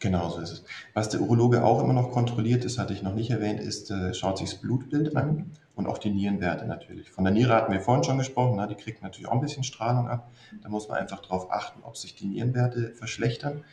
Genau 0.00 0.28
so 0.28 0.40
ist 0.40 0.52
es. 0.52 0.64
Was 0.94 1.08
der 1.08 1.20
Urologe 1.20 1.64
auch 1.64 1.82
immer 1.82 1.92
noch 1.92 2.12
kontrolliert, 2.12 2.64
das 2.64 2.78
hatte 2.78 2.92
ich 2.92 3.02
noch 3.02 3.14
nicht 3.14 3.30
erwähnt, 3.30 3.58
ist, 3.58 3.90
äh, 3.90 4.14
schaut 4.14 4.38
sich 4.38 4.50
das 4.50 4.60
Blutbild 4.60 5.16
an 5.16 5.50
und 5.74 5.86
auch 5.86 5.98
die 5.98 6.10
Nierenwerte 6.10 6.66
natürlich. 6.66 7.10
Von 7.10 7.24
der 7.24 7.32
Niere 7.32 7.54
hatten 7.54 7.72
wir 7.72 7.80
vorhin 7.80 8.04
schon 8.04 8.18
gesprochen, 8.18 8.54
na, 8.56 8.66
die 8.66 8.76
kriegt 8.76 9.02
natürlich 9.02 9.28
auch 9.28 9.32
ein 9.32 9.40
bisschen 9.40 9.64
Strahlung 9.64 10.08
ab. 10.08 10.30
Da 10.62 10.68
muss 10.68 10.88
man 10.88 10.98
einfach 10.98 11.20
darauf 11.20 11.50
achten, 11.50 11.80
ob 11.82 11.96
sich 11.96 12.14
die 12.14 12.26
Nierenwerte 12.26 12.92
verschlechtern. 12.94 13.64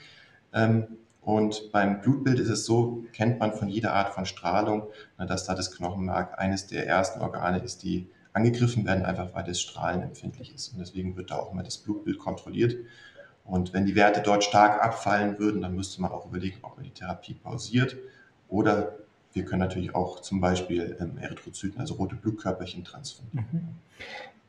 Ähm, 0.51 0.87
und 1.25 1.71
beim 1.71 2.01
Blutbild 2.01 2.39
ist 2.39 2.49
es 2.49 2.65
so, 2.65 3.03
kennt 3.11 3.39
man 3.39 3.51
von 3.51 3.67
jeder 3.67 3.93
Art 3.93 4.13
von 4.13 4.27
Strahlung, 4.27 4.83
na, 5.17 5.25
dass 5.25 5.43
da 5.43 5.55
das 5.55 5.71
Knochenmark 5.71 6.37
eines 6.37 6.67
der 6.67 6.85
ersten 6.87 7.19
Organe 7.19 7.57
ist, 7.63 7.81
die 7.81 8.07
angegriffen 8.33 8.85
werden, 8.85 9.03
einfach 9.03 9.33
weil 9.33 9.43
das 9.43 9.59
Strahlen 9.59 10.03
empfindlich 10.03 10.53
ist. 10.53 10.73
Und 10.73 10.79
deswegen 10.79 11.17
wird 11.17 11.31
da 11.31 11.37
auch 11.37 11.51
immer 11.51 11.63
das 11.63 11.79
Blutbild 11.79 12.19
kontrolliert. 12.19 12.77
Und 13.43 13.73
wenn 13.73 13.87
die 13.87 13.95
Werte 13.95 14.21
dort 14.21 14.43
stark 14.43 14.83
abfallen 14.83 15.39
würden, 15.39 15.61
dann 15.61 15.75
müsste 15.75 15.99
man 15.99 16.11
auch 16.11 16.27
überlegen, 16.27 16.59
ob 16.61 16.75
man 16.75 16.83
die 16.83 16.91
Therapie 16.91 17.33
pausiert. 17.33 17.97
Oder 18.47 18.93
wir 19.33 19.45
können 19.45 19.61
natürlich 19.61 19.95
auch 19.95 20.21
zum 20.21 20.39
Beispiel 20.39 20.95
ähm, 20.99 21.17
Erythrozyten, 21.17 21.79
also 21.79 21.95
rote 21.95 22.15
Blutkörperchen, 22.15 22.83
transfundieren. 22.83 23.47
Mhm. 23.51 23.67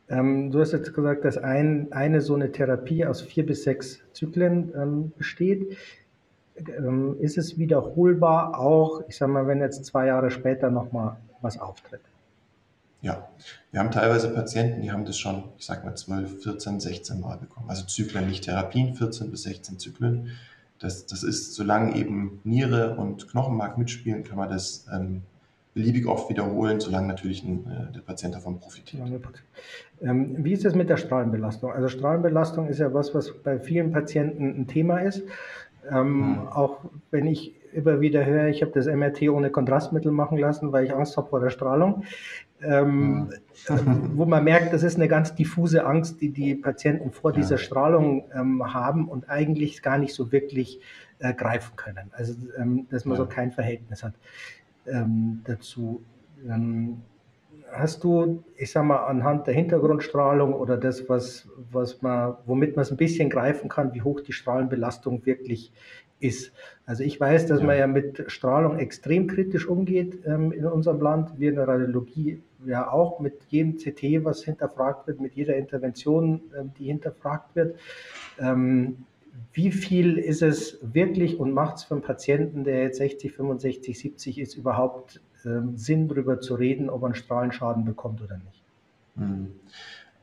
Ähm, 0.09 0.51
du 0.51 0.59
hast 0.59 0.73
jetzt 0.73 0.93
gesagt, 0.93 1.25
dass 1.25 1.39
ein, 1.39 1.91
eine 1.91 2.21
so 2.21 2.35
eine 2.35 2.51
Therapie 2.51 3.03
aus 3.05 3.21
vier 3.21 3.47
bis 3.47 3.63
sechs 3.63 3.99
Zyklen 4.13 4.71
ähm, 4.75 5.11
besteht. 5.17 5.75
Ähm, 6.77 7.17
ist 7.19 7.37
es 7.37 7.57
wiederholbar 7.57 8.59
auch, 8.59 9.01
ich 9.07 9.17
sage 9.17 9.31
mal, 9.31 9.47
wenn 9.47 9.59
jetzt 9.59 9.85
zwei 9.85 10.07
Jahre 10.07 10.31
später 10.31 10.69
nochmal 10.69 11.17
was 11.41 11.59
auftritt? 11.59 12.01
Ja, 13.01 13.29
wir 13.71 13.79
haben 13.79 13.91
teilweise 13.91 14.33
Patienten, 14.33 14.81
die 14.81 14.91
haben 14.91 15.05
das 15.05 15.19
schon, 15.19 15.43
ich 15.57 15.65
sag 15.65 15.85
mal, 15.85 15.95
12, 15.95 16.43
14, 16.43 16.79
16 16.79 17.19
Mal 17.19 17.37
bekommen. 17.37 17.69
Also 17.69 17.85
Zyklen, 17.85 18.27
nicht 18.27 18.45
Therapien, 18.45 18.95
14 18.95 19.29
bis 19.29 19.43
16 19.43 19.77
Zyklen. 19.77 20.31
Das, 20.79 21.05
das 21.05 21.23
ist, 21.23 21.53
solange 21.53 21.95
eben 21.95 22.39
Niere 22.43 22.95
und 22.97 23.29
Knochenmark 23.29 23.77
mitspielen, 23.77 24.23
kann 24.23 24.37
man 24.37 24.49
das 24.49 24.87
ähm, 24.91 25.21
beliebig 25.77 26.07
oft 26.07 26.29
wiederholen, 26.29 26.79
solange 26.79 27.07
natürlich 27.07 27.43
ein, 27.43 27.65
äh, 27.67 27.93
der 27.93 28.01
Patient 28.01 28.33
davon 28.33 28.59
profitiert. 28.59 29.03
Ähm, 30.01 30.43
wie 30.43 30.53
ist 30.53 30.65
es 30.65 30.73
mit 30.73 30.89
der 30.89 30.97
Strahlenbelastung? 30.97 31.71
Also 31.71 31.87
Strahlenbelastung 31.87 32.67
ist 32.67 32.79
ja 32.79 32.93
was, 32.93 33.13
was 33.13 33.31
bei 33.43 33.59
vielen 33.59 33.91
Patienten 33.91 34.59
ein 34.59 34.67
Thema 34.67 34.99
ist. 34.99 35.23
Ähm, 35.91 36.41
hm. 36.41 36.47
Auch 36.49 36.79
wenn 37.11 37.27
ich 37.27 37.55
immer 37.73 37.99
wieder 37.99 38.25
höre, 38.25 38.47
ich 38.47 38.61
habe 38.61 38.71
das 38.71 38.87
MRT 38.87 39.23
ohne 39.29 39.49
Kontrastmittel 39.49 40.11
machen 40.11 40.37
lassen, 40.37 40.71
weil 40.71 40.85
ich 40.85 40.93
Angst 40.93 41.17
habe 41.17 41.29
vor 41.29 41.39
der 41.39 41.49
Strahlung 41.49 42.03
ähm, 42.61 43.29
hm. 43.67 44.17
wo 44.17 44.25
man 44.25 44.43
merkt, 44.43 44.73
das 44.73 44.83
ist 44.83 44.95
eine 44.95 45.07
ganz 45.07 45.35
diffuse 45.35 45.85
Angst, 45.85 46.21
die 46.21 46.29
die 46.29 46.55
Patienten 46.55 47.11
vor 47.11 47.31
ja. 47.31 47.37
dieser 47.37 47.57
Strahlung 47.57 48.25
ähm, 48.33 48.73
haben 48.73 49.07
und 49.07 49.29
eigentlich 49.29 49.81
gar 49.81 49.97
nicht 49.97 50.13
so 50.13 50.31
wirklich 50.31 50.79
äh, 51.19 51.33
greifen 51.33 51.75
können. 51.75 52.11
Also, 52.13 52.33
ähm, 52.57 52.87
dass 52.89 53.05
man 53.05 53.17
ja. 53.17 53.23
so 53.23 53.29
kein 53.29 53.51
Verhältnis 53.51 54.03
hat 54.03 54.13
ähm, 54.87 55.41
dazu. 55.45 56.01
Hast 57.71 58.03
du, 58.03 58.43
ich 58.55 58.71
sag 58.71 58.85
mal, 58.85 59.05
anhand 59.05 59.47
der 59.47 59.53
Hintergrundstrahlung 59.53 60.53
oder 60.53 60.77
das, 60.77 61.09
was, 61.09 61.47
was 61.71 62.01
man, 62.01 62.35
womit 62.45 62.75
man 62.75 62.83
es 62.83 62.91
ein 62.91 62.97
bisschen 62.97 63.29
greifen 63.29 63.69
kann, 63.69 63.93
wie 63.93 64.01
hoch 64.01 64.21
die 64.21 64.33
Strahlenbelastung 64.33 65.25
wirklich 65.25 65.73
ist. 66.19 66.53
Also 66.85 67.03
ich 67.03 67.19
weiß, 67.19 67.45
dass 67.47 67.59
ja. 67.59 67.65
man 67.65 67.77
ja 67.77 67.87
mit 67.87 68.31
Strahlung 68.31 68.79
extrem 68.79 69.27
kritisch 69.27 69.67
umgeht 69.67 70.19
ähm, 70.25 70.51
in 70.51 70.65
unserem 70.65 70.99
Land, 71.01 71.39
wir 71.39 71.49
in 71.49 71.55
der 71.55 71.67
Radiologie 71.67 72.41
ja 72.65 72.89
auch 72.89 73.19
mit 73.19 73.43
jedem 73.49 73.75
CT, 73.75 74.23
was 74.23 74.43
hinterfragt 74.43 75.07
wird, 75.07 75.19
mit 75.19 75.35
jeder 75.35 75.55
Intervention, 75.55 76.41
ähm, 76.57 76.71
die 76.77 76.85
hinterfragt 76.85 77.55
wird. 77.55 77.77
Ähm, 78.39 79.05
wie 79.53 79.71
viel 79.71 80.17
ist 80.17 80.41
es 80.41 80.77
wirklich 80.81 81.39
und 81.39 81.51
macht 81.51 81.77
es 81.77 81.83
für 81.83 81.95
einen 81.95 82.03
Patienten, 82.03 82.63
der 82.63 82.83
jetzt 82.83 82.97
60, 82.97 83.33
65, 83.33 83.97
70 83.97 84.39
ist, 84.39 84.55
überhaupt 84.55 85.21
ähm, 85.45 85.77
Sinn, 85.77 86.07
darüber 86.07 86.39
zu 86.39 86.55
reden, 86.55 86.89
ob 86.89 87.01
er 87.03 87.07
einen 87.07 87.15
Strahlenschaden 87.15 87.85
bekommt 87.85 88.21
oder 88.21 88.37
nicht? 88.37 88.63
Hm. 89.15 89.47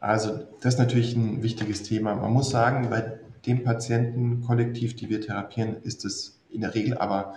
Also 0.00 0.46
das 0.60 0.74
ist 0.74 0.78
natürlich 0.78 1.16
ein 1.16 1.42
wichtiges 1.42 1.82
Thema. 1.82 2.14
Man 2.14 2.32
muss 2.32 2.50
sagen, 2.50 2.90
bei 2.90 3.18
dem 3.46 3.64
Patientenkollektiv, 3.64 4.94
die 4.96 5.08
wir 5.08 5.20
therapieren, 5.20 5.76
ist 5.82 6.04
es 6.04 6.40
in 6.50 6.60
der 6.60 6.74
Regel 6.74 6.98
aber 6.98 7.34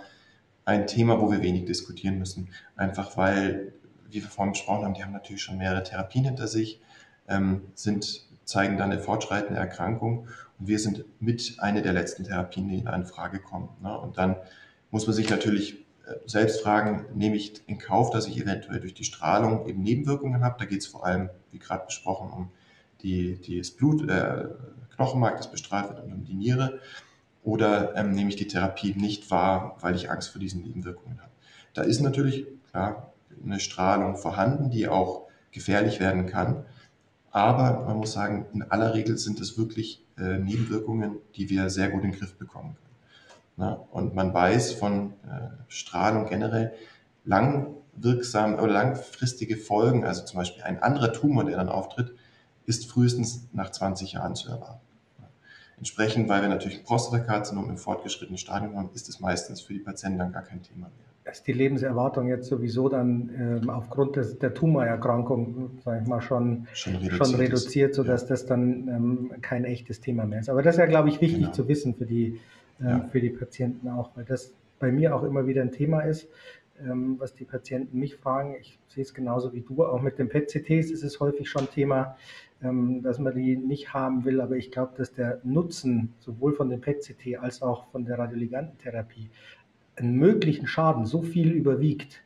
ein 0.64 0.86
Thema, 0.86 1.20
wo 1.20 1.30
wir 1.30 1.42
wenig 1.42 1.64
diskutieren 1.64 2.18
müssen. 2.18 2.48
Einfach 2.76 3.16
weil, 3.16 3.72
wie 4.10 4.22
wir 4.22 4.28
vorhin 4.28 4.52
besprochen 4.52 4.84
haben, 4.84 4.94
die 4.94 5.02
haben 5.02 5.12
natürlich 5.12 5.42
schon 5.42 5.58
mehrere 5.58 5.82
Therapien 5.82 6.24
hinter 6.24 6.46
sich, 6.46 6.80
ähm, 7.26 7.62
sind, 7.74 8.26
zeigen 8.44 8.76
dann 8.76 8.92
eine 8.92 9.00
fortschreitende 9.00 9.58
Erkrankung 9.58 10.28
wir 10.58 10.78
sind 10.78 11.04
mit 11.20 11.56
einer 11.58 11.82
der 11.82 11.92
letzten 11.92 12.24
Therapien, 12.24 12.68
die 12.68 12.78
in 12.78 13.06
Frage 13.06 13.38
kommen. 13.38 13.68
Ne? 13.82 13.96
Und 13.96 14.18
dann 14.18 14.36
muss 14.90 15.06
man 15.06 15.14
sich 15.14 15.30
natürlich 15.30 15.86
äh, 16.06 16.14
selbst 16.26 16.62
fragen, 16.62 17.06
nehme 17.14 17.36
ich 17.36 17.62
in 17.66 17.78
Kauf, 17.78 18.10
dass 18.10 18.26
ich 18.26 18.38
eventuell 18.38 18.80
durch 18.80 18.94
die 18.94 19.04
Strahlung 19.04 19.66
eben 19.66 19.82
Nebenwirkungen 19.82 20.42
habe. 20.42 20.56
Da 20.58 20.64
geht 20.64 20.80
es 20.80 20.86
vor 20.86 21.06
allem, 21.06 21.30
wie 21.50 21.58
gerade 21.58 21.86
besprochen, 21.86 22.30
um 22.30 22.50
die, 23.02 23.40
die 23.40 23.58
das 23.58 23.70
Blut, 23.70 24.08
äh, 24.08 24.48
Knochenmark, 24.96 25.36
das 25.36 25.50
bestrahlt 25.50 25.88
wird 25.90 26.04
und 26.04 26.12
um 26.12 26.24
die 26.24 26.34
Niere. 26.34 26.80
Oder 27.44 27.94
ähm, 27.96 28.10
nehme 28.10 28.30
ich 28.30 28.36
die 28.36 28.48
Therapie 28.48 28.94
nicht 28.94 29.30
wahr, 29.30 29.76
weil 29.80 29.94
ich 29.94 30.10
Angst 30.10 30.30
vor 30.30 30.40
diesen 30.40 30.62
Nebenwirkungen 30.62 31.20
habe. 31.20 31.30
Da 31.72 31.82
ist 31.82 32.00
natürlich 32.00 32.46
klar 32.70 33.12
eine 33.44 33.60
Strahlung 33.60 34.16
vorhanden, 34.16 34.70
die 34.70 34.88
auch 34.88 35.28
gefährlich 35.52 36.00
werden 36.00 36.26
kann. 36.26 36.64
Aber 37.38 37.84
man 37.84 37.98
muss 37.98 38.14
sagen, 38.14 38.46
in 38.52 38.62
aller 38.64 38.94
Regel 38.94 39.16
sind 39.16 39.38
es 39.38 39.56
wirklich 39.56 40.04
äh, 40.18 40.38
Nebenwirkungen, 40.38 41.18
die 41.36 41.48
wir 41.48 41.70
sehr 41.70 41.88
gut 41.88 42.02
in 42.02 42.10
den 42.10 42.18
Griff 42.18 42.36
bekommen 42.36 42.74
können. 42.74 42.96
Na, 43.56 43.72
und 43.92 44.12
man 44.16 44.34
weiß 44.34 44.72
von 44.72 45.12
äh, 45.22 45.50
Strahlung 45.68 46.26
generell 46.26 46.72
langwirksam 47.24 48.54
oder 48.54 48.72
langfristige 48.72 49.56
Folgen, 49.56 50.04
also 50.04 50.24
zum 50.24 50.38
Beispiel 50.38 50.64
ein 50.64 50.82
anderer 50.82 51.12
Tumor, 51.12 51.44
der 51.44 51.58
dann 51.58 51.68
auftritt, 51.68 52.12
ist 52.66 52.90
frühestens 52.90 53.46
nach 53.52 53.70
20 53.70 54.14
Jahren 54.14 54.34
zu 54.34 54.48
erwarten. 54.50 54.80
Entsprechend, 55.76 56.28
weil 56.28 56.42
wir 56.42 56.48
natürlich 56.48 56.78
ein 56.78 56.84
Prostatakarzinom 56.84 57.70
im 57.70 57.78
fortgeschrittenen 57.78 58.38
Stadium 58.38 58.76
haben, 58.76 58.90
ist 58.94 59.08
es 59.08 59.20
meistens 59.20 59.60
für 59.60 59.74
die 59.74 59.78
Patienten 59.78 60.18
dann 60.18 60.32
gar 60.32 60.42
kein 60.42 60.60
Thema 60.60 60.88
mehr. 60.88 61.07
Ist 61.30 61.46
die 61.46 61.52
Lebenserwartung 61.52 62.28
jetzt 62.28 62.48
sowieso 62.48 62.88
dann 62.88 63.60
ähm, 63.62 63.70
aufgrund 63.70 64.16
des, 64.16 64.38
der 64.38 64.54
Tumorerkrankung, 64.54 65.78
sage 65.84 66.00
ich 66.02 66.08
mal, 66.08 66.20
schon, 66.20 66.66
schon 66.72 66.96
reduziert, 66.96 67.26
schon 67.26 67.34
reduziert 67.34 67.94
sodass 67.94 68.22
ja. 68.22 68.28
das 68.28 68.46
dann 68.46 68.88
ähm, 68.88 69.30
kein 69.40 69.64
echtes 69.64 70.00
Thema 70.00 70.24
mehr 70.24 70.40
ist. 70.40 70.48
Aber 70.48 70.62
das 70.62 70.76
ist 70.76 70.80
ja, 70.80 70.86
glaube 70.86 71.08
ich, 71.08 71.20
wichtig 71.20 71.40
genau. 71.40 71.52
zu 71.52 71.68
wissen 71.68 71.94
für 71.94 72.06
die, 72.06 72.40
äh, 72.80 72.84
ja. 72.84 73.08
für 73.10 73.20
die 73.20 73.30
Patienten 73.30 73.88
auch, 73.88 74.10
weil 74.16 74.24
das 74.24 74.52
bei 74.78 74.92
mir 74.92 75.14
auch 75.14 75.22
immer 75.22 75.46
wieder 75.46 75.62
ein 75.62 75.72
Thema 75.72 76.00
ist, 76.00 76.28
ähm, 76.80 77.16
was 77.18 77.34
die 77.34 77.44
Patienten 77.44 77.98
mich 77.98 78.16
fragen. 78.16 78.56
Ich 78.60 78.78
sehe 78.88 79.02
es 79.02 79.14
genauso 79.14 79.52
wie 79.52 79.60
du, 79.60 79.84
auch 79.84 80.00
mit 80.00 80.18
den 80.18 80.28
PET-CTs 80.28 80.90
ist 80.90 81.02
es 81.02 81.20
häufig 81.20 81.48
schon 81.48 81.68
Thema, 81.70 82.16
ähm, 82.62 83.02
dass 83.02 83.18
man 83.18 83.34
die 83.34 83.56
nicht 83.56 83.92
haben 83.92 84.24
will. 84.24 84.40
Aber 84.40 84.56
ich 84.56 84.70
glaube, 84.70 84.92
dass 84.96 85.12
der 85.12 85.40
Nutzen 85.44 86.14
sowohl 86.18 86.54
von 86.54 86.70
dem 86.70 86.80
PET-CT 86.80 87.38
als 87.40 87.62
auch 87.62 87.90
von 87.90 88.04
der 88.04 88.18
Radioligantentherapie 88.18 89.30
einen 89.98 90.16
möglichen 90.16 90.66
Schaden 90.66 91.06
so 91.06 91.22
viel 91.22 91.50
überwiegt, 91.52 92.20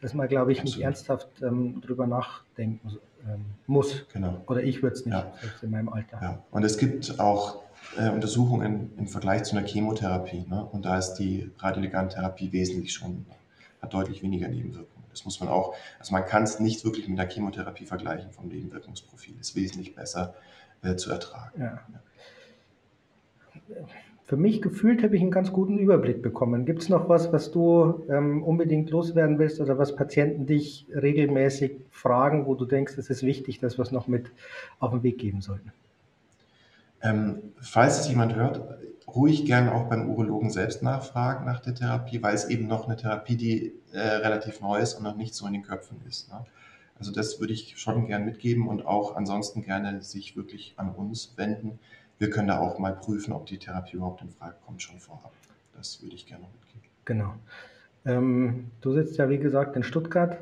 dass 0.00 0.14
man, 0.14 0.28
glaube 0.28 0.52
ich, 0.52 0.62
nicht 0.62 0.80
ernsthaft 0.80 1.28
ähm, 1.42 1.80
drüber 1.80 2.06
nachdenken 2.06 2.98
ähm, 3.26 3.44
muss. 3.66 4.06
Genau. 4.12 4.42
Oder 4.46 4.62
ich 4.62 4.82
würde 4.82 4.94
es 4.94 5.06
nicht, 5.06 5.16
ja. 5.16 5.32
in 5.62 5.70
meinem 5.70 5.88
Alter. 5.88 6.18
Ja. 6.20 6.42
Und 6.50 6.64
es 6.64 6.78
gibt 6.78 7.18
auch 7.18 7.62
äh, 7.98 8.10
Untersuchungen 8.10 8.92
im 8.96 9.06
Vergleich 9.06 9.44
zu 9.44 9.56
einer 9.56 9.66
Chemotherapie. 9.66 10.44
Ne? 10.48 10.64
Und 10.64 10.84
da 10.84 10.98
ist 10.98 11.14
die 11.14 11.50
Radioligantentherapie 11.58 12.52
wesentlich 12.52 12.92
schon, 12.92 13.26
hat 13.80 13.94
deutlich 13.94 14.22
weniger 14.22 14.48
Nebenwirkungen. 14.48 15.04
Das 15.10 15.24
muss 15.24 15.40
man 15.40 15.48
auch, 15.48 15.74
also 15.98 16.12
man 16.12 16.26
kann 16.26 16.42
es 16.42 16.60
nicht 16.60 16.84
wirklich 16.84 17.08
mit 17.08 17.18
der 17.18 17.28
Chemotherapie 17.28 17.86
vergleichen 17.86 18.30
vom 18.32 18.48
Nebenwirkungsprofil. 18.48 19.38
Ist 19.40 19.56
wesentlich 19.56 19.94
besser 19.94 20.34
äh, 20.82 20.96
zu 20.96 21.10
ertragen. 21.10 21.62
Ja. 21.62 21.80
Für 24.26 24.36
mich 24.36 24.60
gefühlt 24.60 25.04
habe 25.04 25.14
ich 25.14 25.22
einen 25.22 25.30
ganz 25.30 25.52
guten 25.52 25.78
Überblick 25.78 26.20
bekommen. 26.20 26.66
Gibt 26.66 26.82
es 26.82 26.88
noch 26.88 27.08
was, 27.08 27.32
was 27.32 27.52
du 27.52 28.04
ähm, 28.10 28.42
unbedingt 28.42 28.90
loswerden 28.90 29.38
willst 29.38 29.60
oder 29.60 29.78
was 29.78 29.94
Patienten 29.94 30.46
dich 30.46 30.86
regelmäßig 30.92 31.76
fragen, 31.90 32.44
wo 32.46 32.56
du 32.56 32.64
denkst, 32.64 32.98
es 32.98 33.08
ist 33.08 33.22
wichtig, 33.22 33.60
dass 33.60 33.78
wir 33.78 33.82
es 33.82 33.92
noch 33.92 34.08
mit 34.08 34.32
auf 34.80 34.90
den 34.90 35.04
Weg 35.04 35.18
geben 35.18 35.42
sollten? 35.42 35.72
Ähm, 37.02 37.52
falls 37.60 38.00
es 38.00 38.08
jemand 38.08 38.34
hört, 38.34 38.62
ruhig 39.06 39.44
gern 39.44 39.68
auch 39.68 39.88
beim 39.88 40.10
Urologen 40.10 40.50
selbst 40.50 40.82
nachfragen 40.82 41.46
nach 41.46 41.60
der 41.60 41.76
Therapie, 41.76 42.20
weil 42.20 42.34
es 42.34 42.48
eben 42.48 42.66
noch 42.66 42.86
eine 42.86 42.96
Therapie, 42.96 43.36
die 43.36 43.74
äh, 43.92 44.00
relativ 44.00 44.60
neu 44.60 44.80
ist 44.80 44.94
und 44.94 45.04
noch 45.04 45.16
nicht 45.16 45.36
so 45.36 45.46
in 45.46 45.52
den 45.52 45.62
Köpfen 45.62 45.98
ist. 46.08 46.32
Ne? 46.32 46.44
Also 46.98 47.12
das 47.12 47.38
würde 47.38 47.52
ich 47.52 47.78
schon 47.78 48.06
gern 48.06 48.24
mitgeben 48.24 48.66
und 48.66 48.86
auch 48.86 49.14
ansonsten 49.14 49.62
gerne 49.62 50.02
sich 50.02 50.36
wirklich 50.36 50.74
an 50.76 50.90
uns 50.90 51.34
wenden. 51.36 51.78
Wir 52.18 52.30
können 52.30 52.48
da 52.48 52.58
auch 52.58 52.78
mal 52.78 52.94
prüfen, 52.94 53.32
ob 53.32 53.46
die 53.46 53.58
Therapie 53.58 53.96
überhaupt 53.96 54.22
in 54.22 54.30
Frage 54.30 54.56
kommt, 54.64 54.82
schon 54.82 54.98
vorab. 54.98 55.32
Das 55.76 56.02
würde 56.02 56.14
ich 56.14 56.26
gerne 56.26 56.44
mitgeben. 56.44 56.88
Genau. 57.04 57.34
Ähm, 58.06 58.70
du 58.80 58.92
sitzt 58.92 59.18
ja, 59.18 59.28
wie 59.28 59.38
gesagt, 59.38 59.76
in 59.76 59.82
Stuttgart. 59.82 60.38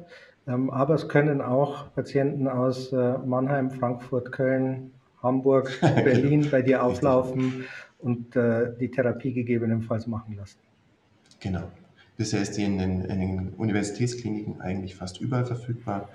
Ähm, 0.47 0.71
aber 0.71 0.95
es 0.95 1.09
können 1.09 1.41
auch 1.41 1.93
Patienten 1.95 2.49
aus 2.49 2.93
äh, 2.93 3.19
Mannheim, 3.19 3.71
Frankfurt, 3.71 4.31
Köln, 4.33 4.93
Hamburg, 5.23 5.73
Berlin 5.81 6.49
bei 6.51 6.63
dir 6.63 6.83
auflaufen 6.83 7.65
und 7.99 8.37
äh, 8.37 8.73
die 8.79 8.91
Therapie 8.91 9.33
gegebenenfalls 9.33 10.07
machen 10.07 10.37
lassen. 10.37 10.59
Genau. 11.41 11.71
Bisher 12.17 12.43
ist 12.43 12.57
die 12.57 12.65
in 12.65 12.79
den, 12.79 13.05
in 13.07 13.19
den, 13.19 13.49
Universitätskliniken 13.55 14.61
eigentlich 14.61 14.95
fast 14.95 15.21
überall 15.21 15.47
verfügbar 15.47 16.11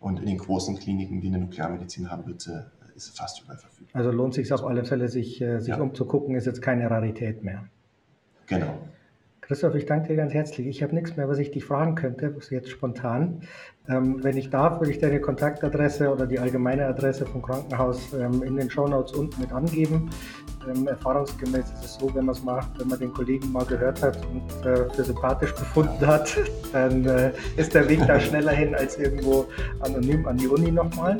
und 0.00 0.18
in 0.18 0.26
den 0.26 0.38
großen 0.38 0.78
Kliniken, 0.78 1.20
die 1.20 1.28
eine 1.28 1.38
Nuklearmedizin 1.38 2.10
haben, 2.10 2.26
wird 2.26 2.40
sie, 2.40 2.64
ist 2.94 3.16
fast 3.16 3.42
überall 3.42 3.58
verfügbar. 3.58 3.96
Also 3.96 4.10
lohnt 4.10 4.34
sich 4.34 4.52
auf 4.52 4.64
alle 4.64 4.84
Fälle, 4.84 5.08
sich, 5.08 5.40
äh, 5.40 5.60
sich 5.60 5.74
ja. 5.74 5.80
umzugucken, 5.80 6.34
ist 6.34 6.46
jetzt 6.46 6.62
keine 6.62 6.90
Rarität 6.90 7.42
mehr. 7.42 7.64
Genau. 8.46 8.78
Christoph, 9.46 9.74
ich 9.74 9.84
danke 9.84 10.08
dir 10.08 10.16
ganz 10.16 10.32
herzlich. 10.32 10.66
Ich 10.66 10.82
habe 10.82 10.94
nichts 10.94 11.16
mehr, 11.16 11.28
was 11.28 11.38
ich 11.38 11.50
dich 11.50 11.66
fragen 11.66 11.96
könnte, 11.96 12.34
jetzt 12.48 12.70
spontan. 12.70 13.42
Ähm, 13.86 14.24
wenn 14.24 14.38
ich 14.38 14.48
darf, 14.48 14.80
würde 14.80 14.90
ich 14.90 14.98
deine 14.98 15.20
Kontaktadresse 15.20 16.10
oder 16.10 16.26
die 16.26 16.38
allgemeine 16.38 16.86
Adresse 16.86 17.26
vom 17.26 17.42
Krankenhaus 17.42 18.14
ähm, 18.14 18.42
in 18.42 18.56
den 18.56 18.70
Shownotes 18.70 19.12
unten 19.12 19.38
mit 19.42 19.52
angeben. 19.52 20.08
Ähm, 20.66 20.86
erfahrungsgemäß 20.88 21.72
ist 21.72 21.84
es 21.84 21.94
so, 21.96 22.14
wenn 22.14 22.24
man 22.24 22.34
es 22.34 22.42
macht, 22.42 22.70
wenn 22.80 22.88
man 22.88 22.98
den 22.98 23.12
Kollegen 23.12 23.52
mal 23.52 23.66
gehört 23.66 24.00
hat 24.02 24.16
und 24.24 24.66
äh, 24.66 24.88
für 24.88 25.04
sympathisch 25.04 25.54
befunden 25.54 26.06
hat, 26.06 26.34
dann 26.72 27.04
äh, 27.04 27.32
ist 27.58 27.74
der 27.74 27.86
Weg 27.86 28.00
da 28.06 28.18
schneller 28.20 28.52
hin 28.52 28.74
als 28.74 28.96
irgendwo 28.96 29.44
anonym 29.80 30.26
an 30.26 30.38
die 30.38 30.48
Uni 30.48 30.70
nochmal. 30.70 31.18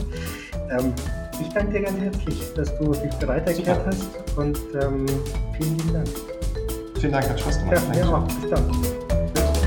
Ich 1.40 1.48
danke 1.48 1.72
dir 1.72 1.82
ganz 1.82 2.00
herzlich, 2.00 2.54
dass 2.54 2.76
du 2.78 2.92
dich 2.92 3.12
bereit 3.14 3.48
erklärt 3.48 3.86
hast 3.86 4.08
und 4.36 4.58
ähm, 4.80 5.06
vielen 5.56 5.76
lieben 5.78 5.92
Dank. 5.92 6.08
Vielen 6.98 7.12
Dank, 7.12 7.28
hat 7.28 7.40
Spaß 7.40 7.58
gemacht. 7.58 7.82
Ja, 7.96 8.08
auch. 8.08 8.24
Bis 8.40 8.50
dann. 8.50 8.70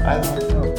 Also. 0.05 0.76